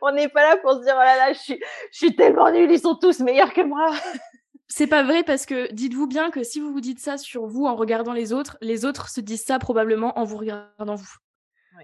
[0.03, 1.61] On n'est pas là pour se dire oh là là, je suis
[1.93, 3.91] je suis tellement nulle, ils sont tous meilleurs que moi.
[4.69, 7.67] C'est pas vrai parce que dites-vous bien que si vous vous dites ça sur vous
[7.67, 11.15] en regardant les autres, les autres se disent ça probablement en vous regardant vous.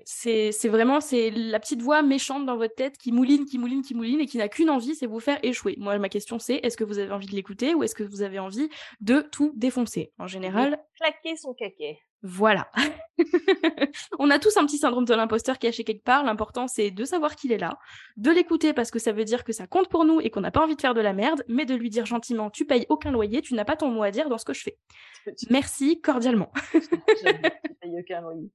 [0.05, 3.95] C'est vraiment c'est la petite voix méchante dans votre tête qui mouline, qui mouline, qui
[3.95, 5.74] mouline et qui n'a qu'une envie, c'est vous faire échouer.
[5.78, 8.22] Moi, ma question c'est est-ce que vous avez envie de l'écouter ou est-ce que vous
[8.22, 8.68] avez envie
[9.01, 10.12] de tout défoncer?
[10.18, 11.99] En général, claquer son caquet.
[12.23, 12.71] Voilà.
[14.18, 16.25] on a tous un petit syndrome de l'imposteur caché quelque part.
[16.25, 17.79] L'important, c'est de savoir qu'il est là,
[18.16, 20.51] de l'écouter parce que ça veut dire que ça compte pour nous et qu'on n'a
[20.51, 23.11] pas envie de faire de la merde, mais de lui dire gentiment, tu payes aucun
[23.11, 24.79] loyer, tu n'as pas ton mot à dire dans ce que je fais.
[25.51, 26.53] Merci cordialement.
[26.73, 26.81] tu
[27.81, 28.51] payes aucun loyer.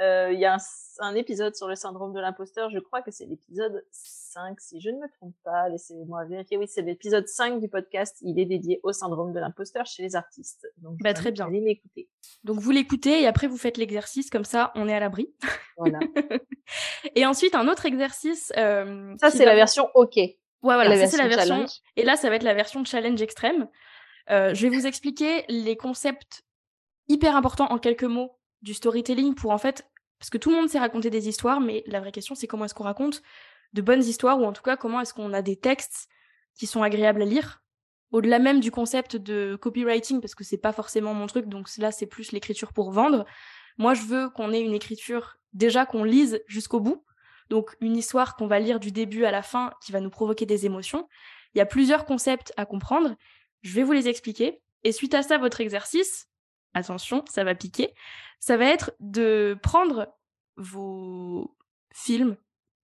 [0.00, 0.56] Euh, il y a
[1.00, 4.90] un, épisode sur le syndrome de l'imposteur, je crois que c'est l'épisode 5, si je
[4.90, 6.56] ne me trompe pas, laissez-moi vérifier.
[6.56, 10.14] Oui, c'est l'épisode 5 du podcast, il est dédié au syndrome de l'imposteur chez les
[10.14, 10.68] artistes.
[10.76, 11.46] Donc, bah, très bien.
[11.46, 12.08] Allez l'écouter.
[12.44, 15.34] Donc, vous l'écoutez et après, vous faites l'exercice, comme ça, on est à l'abri.
[15.76, 15.98] Voilà.
[17.16, 18.52] et ensuite, un autre exercice.
[18.56, 20.16] Euh, ça, c'est la version OK.
[20.16, 21.66] Ouais, voilà, ça, c'est la version.
[21.96, 23.68] Et là, ça va être la version challenge extrême.
[24.30, 26.44] Euh, je vais vous expliquer les concepts
[27.08, 29.88] hyper importants en quelques mots du storytelling pour en fait,
[30.18, 32.64] parce que tout le monde sait raconter des histoires, mais la vraie question c'est comment
[32.64, 33.22] est-ce qu'on raconte
[33.72, 36.08] de bonnes histoires ou en tout cas comment est-ce qu'on a des textes
[36.54, 37.62] qui sont agréables à lire.
[38.10, 41.92] Au-delà même du concept de copywriting, parce que c'est pas forcément mon truc, donc là
[41.92, 43.26] c'est plus l'écriture pour vendre.
[43.76, 47.04] Moi je veux qu'on ait une écriture déjà qu'on lise jusqu'au bout,
[47.50, 50.46] donc une histoire qu'on va lire du début à la fin qui va nous provoquer
[50.46, 51.08] des émotions.
[51.54, 53.14] Il y a plusieurs concepts à comprendre,
[53.62, 54.60] je vais vous les expliquer.
[54.84, 56.28] Et suite à ça, votre exercice,
[56.74, 57.94] attention, ça va piquer,
[58.40, 60.14] ça va être de prendre
[60.56, 61.56] vos
[61.92, 62.36] films,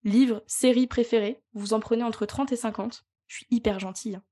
[0.03, 1.41] livres, séries préférées.
[1.53, 3.05] Vous en prenez entre 30 et 50.
[3.27, 4.15] Je suis hyper gentille.
[4.15, 4.23] Hein.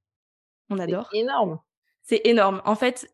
[0.69, 1.09] On adore.
[1.11, 1.59] C'est énorme.
[2.03, 2.61] C'est énorme.
[2.65, 3.13] En fait,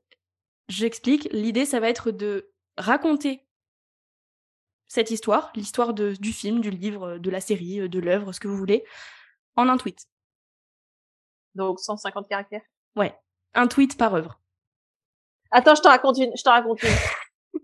[0.68, 1.30] j'explique.
[1.32, 3.46] L'idée, ça va être de raconter
[4.88, 8.58] cette histoire, l'histoire du film, du livre, de la série, de l'œuvre, ce que vous
[8.58, 8.84] voulez,
[9.56, 10.08] en un tweet.
[11.54, 12.64] Donc 150 caractères?
[12.96, 13.16] Ouais,
[13.54, 14.39] un tweet par œuvre.
[15.52, 16.32] Attends, je te raconte une.
[16.36, 16.90] Je te raconte une.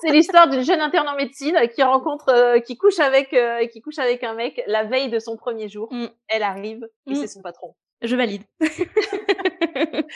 [0.00, 3.80] c'est l'histoire d'une jeune interne en médecine qui rencontre, euh, qui couche avec, euh, qui
[3.80, 5.88] couche avec un mec la veille de son premier jour.
[5.92, 6.06] Mm.
[6.28, 7.16] Elle arrive et mm.
[7.16, 7.74] c'est son patron.
[8.02, 8.42] Je valide.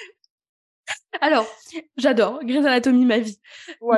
[1.20, 1.46] alors,
[1.96, 3.40] j'adore Grey's Anatomy, ma vie.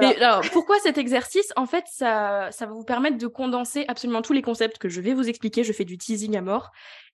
[0.01, 1.53] Mais alors, pourquoi cet exercice?
[1.57, 5.03] En fait, ça, ça va vous permettre de condenser absolument tous les concepts que je
[5.03, 5.65] vais vous expliquer.
[5.65, 6.71] Je fais du teasing à mort.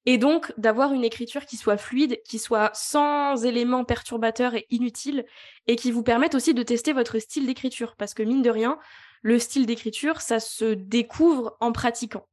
[0.07, 5.25] Et donc d'avoir une écriture qui soit fluide, qui soit sans éléments perturbateurs et inutiles,
[5.67, 8.79] et qui vous permette aussi de tester votre style d'écriture, parce que mine de rien,
[9.23, 12.27] le style d'écriture, ça se découvre en pratiquant.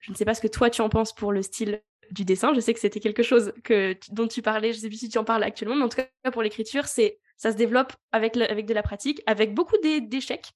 [0.00, 2.52] Je ne sais pas ce que toi tu en penses pour le style du dessin.
[2.54, 4.72] Je sais que c'était quelque chose que, dont tu parlais.
[4.72, 7.18] Je sais plus si tu en parles actuellement, mais en tout cas pour l'écriture, c'est
[7.36, 10.52] ça se développe avec, avec de la pratique, avec beaucoup d'échecs.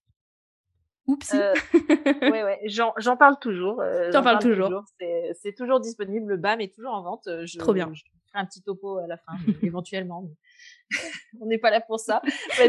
[1.06, 1.34] Oups.
[1.34, 1.54] Euh,
[2.22, 3.80] ouais, ouais, j'en parle toujours.
[3.80, 4.84] Euh, j'en parle, toujours.
[4.98, 6.32] C'est toujours disponible.
[6.32, 7.26] Le BAM est toujours en vente.
[7.28, 7.90] Euh, je, Trop bien.
[7.92, 9.32] Je ferai un petit topo à la fin,
[9.62, 10.28] éventuellement.
[11.40, 12.22] on n'est pas là pour ça.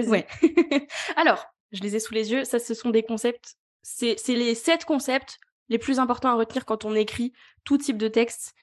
[0.08, 0.28] Ouais.
[1.16, 2.44] Alors, je les ai sous les yeux.
[2.44, 3.56] Ça, ce sont des concepts.
[3.82, 7.34] C'est les sept concepts les plus importants à retenir quand on écrit
[7.64, 8.56] tout type de texte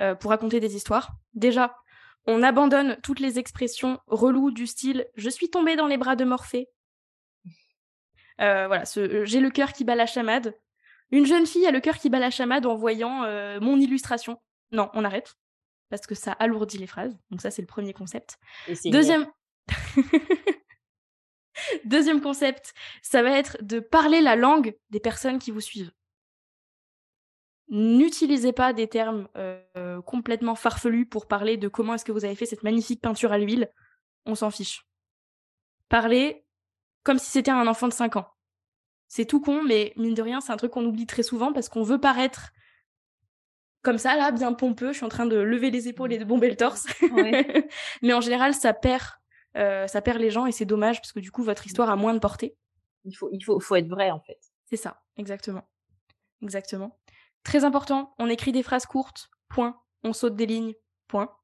[0.00, 1.12] euh, pour raconter des histoires.
[1.34, 1.76] Déjà,
[2.26, 6.24] on abandonne toutes les expressions reloues du style je suis tombé dans les bras de
[6.24, 6.68] Morphée.
[8.42, 10.56] Euh, voilà, ce, j'ai le cœur qui bat la chamade.
[11.10, 14.40] Une jeune fille a le cœur qui bat la chamade en voyant euh, mon illustration.
[14.72, 15.34] Non, on arrête
[15.90, 17.16] parce que ça alourdit les phrases.
[17.30, 18.38] Donc ça, c'est le premier concept.
[18.86, 19.26] Deuxième.
[21.84, 22.72] Deuxième concept,
[23.02, 25.92] ça va être de parler la langue des personnes qui vous suivent.
[27.68, 32.34] N'utilisez pas des termes euh, complètement farfelus pour parler de comment est-ce que vous avez
[32.34, 33.70] fait cette magnifique peinture à l'huile.
[34.24, 34.86] On s'en fiche.
[35.88, 36.41] Parlez
[37.02, 38.28] comme si c'était un enfant de 5 ans.
[39.08, 41.68] C'est tout con, mais mine de rien, c'est un truc qu'on oublie très souvent parce
[41.68, 42.52] qu'on veut paraître
[43.82, 44.92] comme ça, là, bien pompeux.
[44.92, 46.86] Je suis en train de lever les épaules et de bomber le torse.
[48.02, 49.02] mais en général, ça perd,
[49.56, 51.96] euh, ça perd les gens et c'est dommage parce que du coup, votre histoire a
[51.96, 52.56] moins de portée.
[53.04, 54.38] Il faut, il faut, faut être vrai, en fait.
[54.66, 55.68] C'est ça, exactement.
[56.42, 56.98] Exactement.
[57.42, 59.80] Très important, on écrit des phrases courtes, point.
[60.04, 60.74] On saute des lignes,
[61.08, 61.36] point.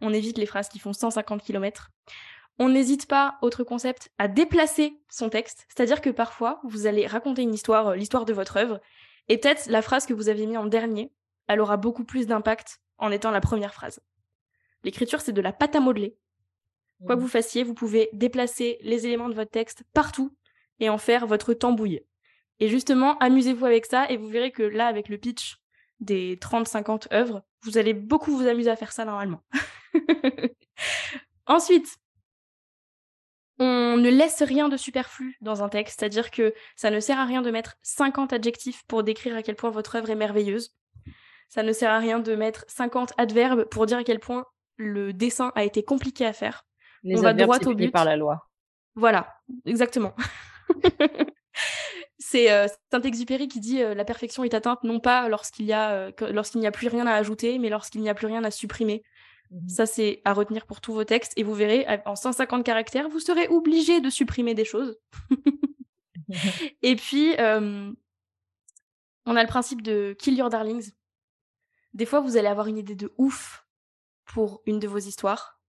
[0.00, 1.90] on évite les phrases qui font 150 km.
[2.58, 5.66] On n'hésite pas, autre concept, à déplacer son texte.
[5.68, 8.80] C'est-à-dire que parfois, vous allez raconter une histoire, euh, l'histoire de votre œuvre,
[9.28, 11.12] et peut-être la phrase que vous avez mis en dernier,
[11.48, 14.00] elle aura beaucoup plus d'impact en étant la première phrase.
[14.84, 16.16] L'écriture, c'est de la pâte à modeler.
[17.04, 17.22] Quoi que mmh.
[17.22, 20.36] vous fassiez, vous pouvez déplacer les éléments de votre texte partout
[20.78, 22.02] et en faire votre tambouille.
[22.60, 25.58] Et justement, amusez-vous avec ça et vous verrez que là, avec le pitch
[26.00, 29.42] des 30-50 œuvres, vous allez beaucoup vous amuser à faire ça normalement.
[31.46, 31.96] Ensuite,
[33.92, 37.24] on ne laisse rien de superflu dans un texte, c'est-à-dire que ça ne sert à
[37.24, 40.74] rien de mettre 50 adjectifs pour décrire à quel point votre œuvre est merveilleuse.
[41.48, 45.12] Ça ne sert à rien de mettre 50 adverbes pour dire à quel point le
[45.12, 46.64] dessin a été compliqué à faire.
[47.02, 48.48] Les on va droit au but par la loi.
[48.94, 49.34] Voilà,
[49.66, 50.14] exactement.
[52.18, 55.90] C'est euh, Saint-Exupéry qui dit euh, la perfection est atteinte non pas lorsqu'il y a
[55.90, 58.50] euh, lorsqu'il n'y a plus rien à ajouter, mais lorsqu'il n'y a plus rien à
[58.50, 59.02] supprimer.
[59.52, 63.08] Mmh Ça c'est à retenir pour tous vos textes et vous verrez en 150 caractères,
[63.08, 64.98] vous serez obligé de supprimer des choses.
[66.82, 67.94] et puis on
[69.36, 70.92] a le principe de kill your darlings.
[71.92, 73.66] Des fois vous allez avoir une idée de ouf
[74.24, 75.60] pour une de vos histoires.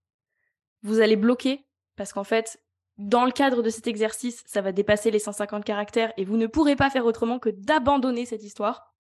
[0.82, 1.66] Vous allez bloquer
[1.96, 2.62] parce qu'en fait,
[2.98, 6.48] dans le cadre de cet exercice, ça va dépasser les 150 caractères et vous ne
[6.48, 8.94] pourrez pas faire autrement que d'abandonner cette histoire.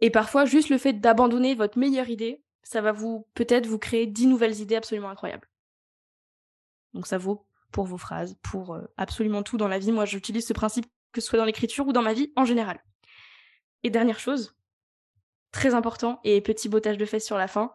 [0.00, 4.06] Et parfois, juste le fait d'abandonner votre meilleure idée, ça va vous peut-être vous créer
[4.06, 5.48] 10 nouvelles idées absolument incroyables.
[6.94, 9.92] Donc ça vaut pour vos phrases, pour euh, absolument tout dans la vie.
[9.92, 12.82] Moi, j'utilise ce principe que ce soit dans l'écriture ou dans ma vie en général.
[13.84, 14.56] Et dernière chose,
[15.52, 17.72] très important et petit bottage de fesses sur la fin,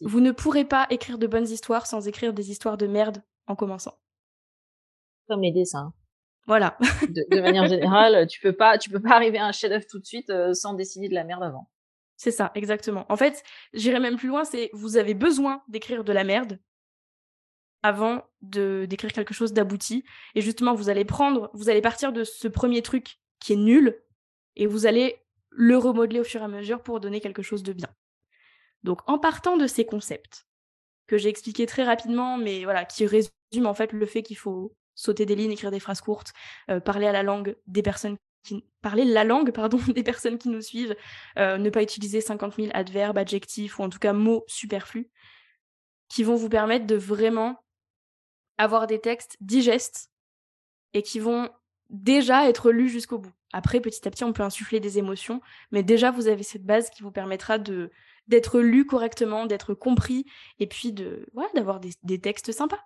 [0.00, 3.54] vous ne pourrez pas écrire de bonnes histoires sans écrire des histoires de merde en
[3.54, 3.94] commençant.
[5.28, 5.92] Comme les dessins.
[6.48, 6.76] Voilà.
[6.80, 10.04] de, manière générale, tu peux pas, tu peux pas arriver à un chef-d'œuvre tout de
[10.04, 11.70] suite euh, sans dessiner de la merde avant.
[12.18, 13.06] C'est ça, exactement.
[13.08, 16.58] En fait, j'irai même plus loin, c'est vous avez besoin d'écrire de la merde
[17.84, 20.04] avant de d'écrire quelque chose d'abouti.
[20.34, 24.02] Et justement, vous allez prendre, vous allez partir de ce premier truc qui est nul
[24.56, 25.16] et vous allez
[25.50, 27.88] le remodeler au fur et à mesure pour donner quelque chose de bien.
[28.82, 30.48] Donc, en partant de ces concepts
[31.06, 34.74] que j'ai expliqué très rapidement, mais voilà, qui résument en fait le fait qu'il faut
[34.96, 36.32] sauter des lignes, écrire des phrases courtes,
[36.68, 38.16] euh, parler à la langue des personnes
[38.82, 40.96] parler la langue pardon des personnes qui nous suivent,
[41.38, 45.10] euh, ne pas utiliser 50 000 adverbes, adjectifs ou en tout cas mots superflus
[46.08, 47.62] qui vont vous permettre de vraiment
[48.56, 50.10] avoir des textes digestes
[50.94, 51.50] et qui vont
[51.90, 53.32] déjà être lus jusqu'au bout.
[53.52, 55.40] Après, petit à petit, on peut insuffler des émotions,
[55.70, 57.90] mais déjà, vous avez cette base qui vous permettra de
[58.26, 60.26] d'être lu correctement, d'être compris,
[60.58, 62.80] et puis de d'avoir des textes sympas.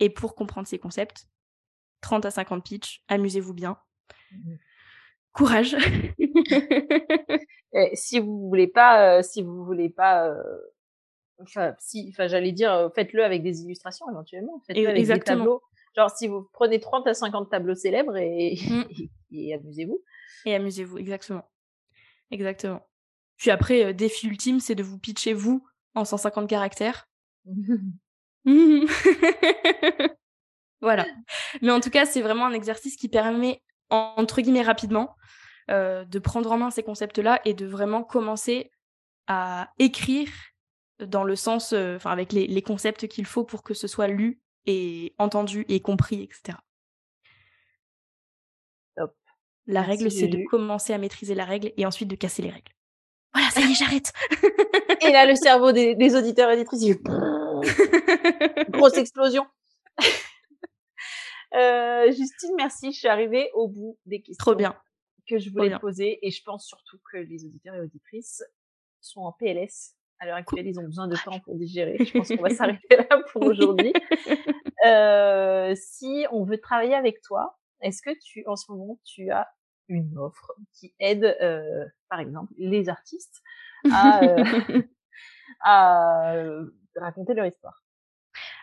[0.00, 1.26] Et pour comprendre ces concepts,
[2.02, 3.78] 30 à 50 pitch, amusez-vous bien.
[4.32, 4.56] Mmh
[5.32, 5.76] Courage.
[7.72, 10.42] et si vous voulez pas, euh, si vous voulez pas, euh,
[11.40, 14.60] enfin, si, enfin, j'allais dire, euh, faites-le avec des illustrations éventuellement.
[14.66, 15.62] Faites-le avec des tableaux.
[15.96, 18.82] Genre, si vous prenez 30 à 50 tableaux célèbres et, mmh.
[19.32, 20.02] et, amusez-vous.
[20.46, 21.44] Et amusez-vous, exactement.
[22.30, 22.86] Exactement.
[23.36, 27.08] Puis après, euh, défi ultime, c'est de vous pitcher vous en 150 caractères.
[30.80, 31.06] voilà.
[31.62, 35.16] Mais en tout cas, c'est vraiment un exercice qui permet, entre guillemets, rapidement,
[35.70, 38.70] euh, de prendre en main ces concepts-là et de vraiment commencer
[39.26, 40.28] à écrire
[40.98, 44.08] dans le sens, euh, enfin, avec les, les concepts qu'il faut pour que ce soit
[44.08, 46.58] lu et entendu et compris, etc.
[48.96, 49.14] Top.
[49.66, 52.50] La Merci, règle, c'est de commencer à maîtriser la règle et ensuite de casser les
[52.50, 52.72] règles.
[53.32, 54.12] Voilà, ça y est, j'arrête.
[55.02, 56.96] Et là, le cerveau des, des auditeurs et auditrices, il
[58.70, 59.46] grosse explosion.
[61.54, 62.92] Euh, Justine, merci.
[62.92, 64.74] Je suis arrivée au bout des questions Trop bien.
[65.28, 68.42] que je voulais te poser et je pense surtout que les auditeurs et auditrices
[69.00, 69.94] sont en PLS.
[70.18, 71.96] À l'heure actuelle, ils ont besoin de temps pour digérer.
[71.98, 73.92] Je pense qu'on va s'arrêter là pour aujourd'hui.
[74.86, 79.46] Euh, si on veut travailler avec toi, est-ce que tu, en ce moment, tu as
[79.88, 83.42] une offre qui aide, euh, par exemple, les artistes
[83.92, 84.20] à,
[85.60, 86.34] à
[86.96, 87.84] raconter leur histoire?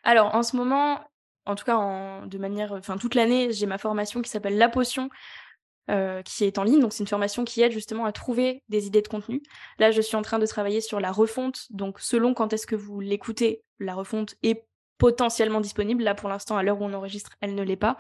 [0.02, 1.00] Alors, en ce moment,
[1.48, 5.10] en tout cas, de manière, enfin, toute l'année, j'ai ma formation qui s'appelle La Potion,
[5.90, 6.82] euh, qui est en ligne.
[6.82, 9.42] Donc, c'est une formation qui aide justement à trouver des idées de contenu.
[9.80, 11.68] Là, je suis en train de travailler sur la refonte.
[11.70, 14.68] Donc, selon quand est-ce que vous l'écoutez, la refonte est
[14.98, 16.04] potentiellement disponible.
[16.04, 17.96] Là, pour l'instant, à l'heure où on enregistre, elle ne l'est pas.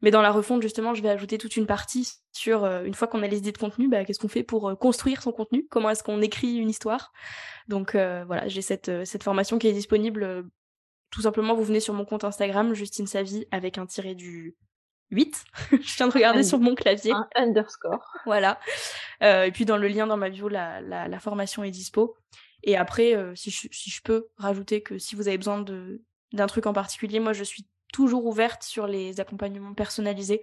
[0.00, 3.08] Mais dans la refonte, justement, je vais ajouter toute une partie sur, euh, une fois
[3.08, 5.66] qu'on a les idées de contenu, bah, qu'est-ce qu'on fait pour euh, construire son contenu?
[5.68, 7.12] Comment est-ce qu'on écrit une histoire?
[7.66, 10.44] Donc, voilà, j'ai cette, cette formation qui est disponible.
[11.14, 14.56] Tout simplement, vous venez sur mon compte Instagram, Justine Savie, avec un tiré du
[15.10, 15.44] 8.
[15.70, 17.12] je viens de regarder Un- sur mon clavier.
[17.12, 18.04] Un underscore.
[18.26, 18.58] Voilà.
[19.22, 22.16] Euh, et puis dans le lien dans ma bio, la, la, la formation est dispo.
[22.64, 26.02] Et après, euh, si, je, si je peux rajouter que si vous avez besoin de
[26.32, 30.42] d'un truc en particulier, moi je suis toujours ouverte sur les accompagnements personnalisés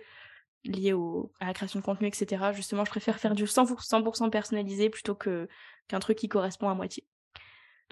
[0.63, 2.51] liés au, à la création de contenu, etc.
[2.53, 5.49] Justement, je préfère faire du 100%, 100% personnalisé plutôt que
[5.89, 7.05] qu'un truc qui correspond à moitié.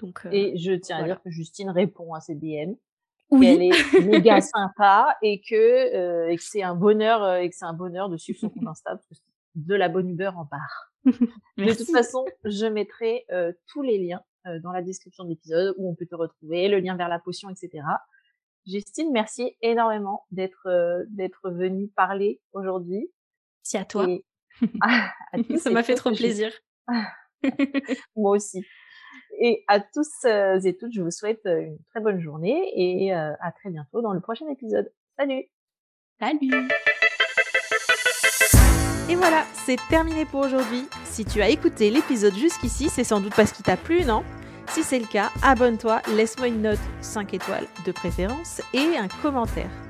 [0.00, 2.74] Donc, euh, Et je tiens à dire que Justine répond à ses DM.
[3.30, 3.70] oui.
[3.92, 7.56] qu'elle est méga sympa et que, euh, et que c'est un bonheur euh, et que
[7.56, 9.22] c'est un bonheur de suivre son compte Insta parce que c'est
[9.54, 10.92] de la bonne humeur en barre.
[11.04, 14.22] De toute façon, je mettrai euh, tous les liens
[14.62, 17.50] dans la description de l'épisode où on peut te retrouver, le lien vers la potion,
[17.50, 17.84] etc.
[18.66, 23.10] Justine, merci énormément d'être d'être venue parler aujourd'hui.
[23.58, 24.08] Merci à toi.
[24.08, 24.24] Et
[24.80, 25.12] à
[25.58, 26.52] Ça m'a fait trop plaisir.
[28.16, 28.64] Moi aussi.
[29.42, 33.14] Et à tous euh, et toutes, je vous souhaite euh, une très bonne journée et
[33.14, 34.92] euh, à très bientôt dans le prochain épisode.
[35.18, 35.46] Salut
[36.20, 36.68] Salut
[39.08, 40.84] Et voilà, c'est terminé pour aujourd'hui.
[41.04, 44.22] Si tu as écouté l'épisode jusqu'ici, c'est sans doute parce qu'il t'a plu, non?
[44.68, 49.89] Si c'est le cas, abonne-toi, laisse-moi une note 5 étoiles de préférence et un commentaire.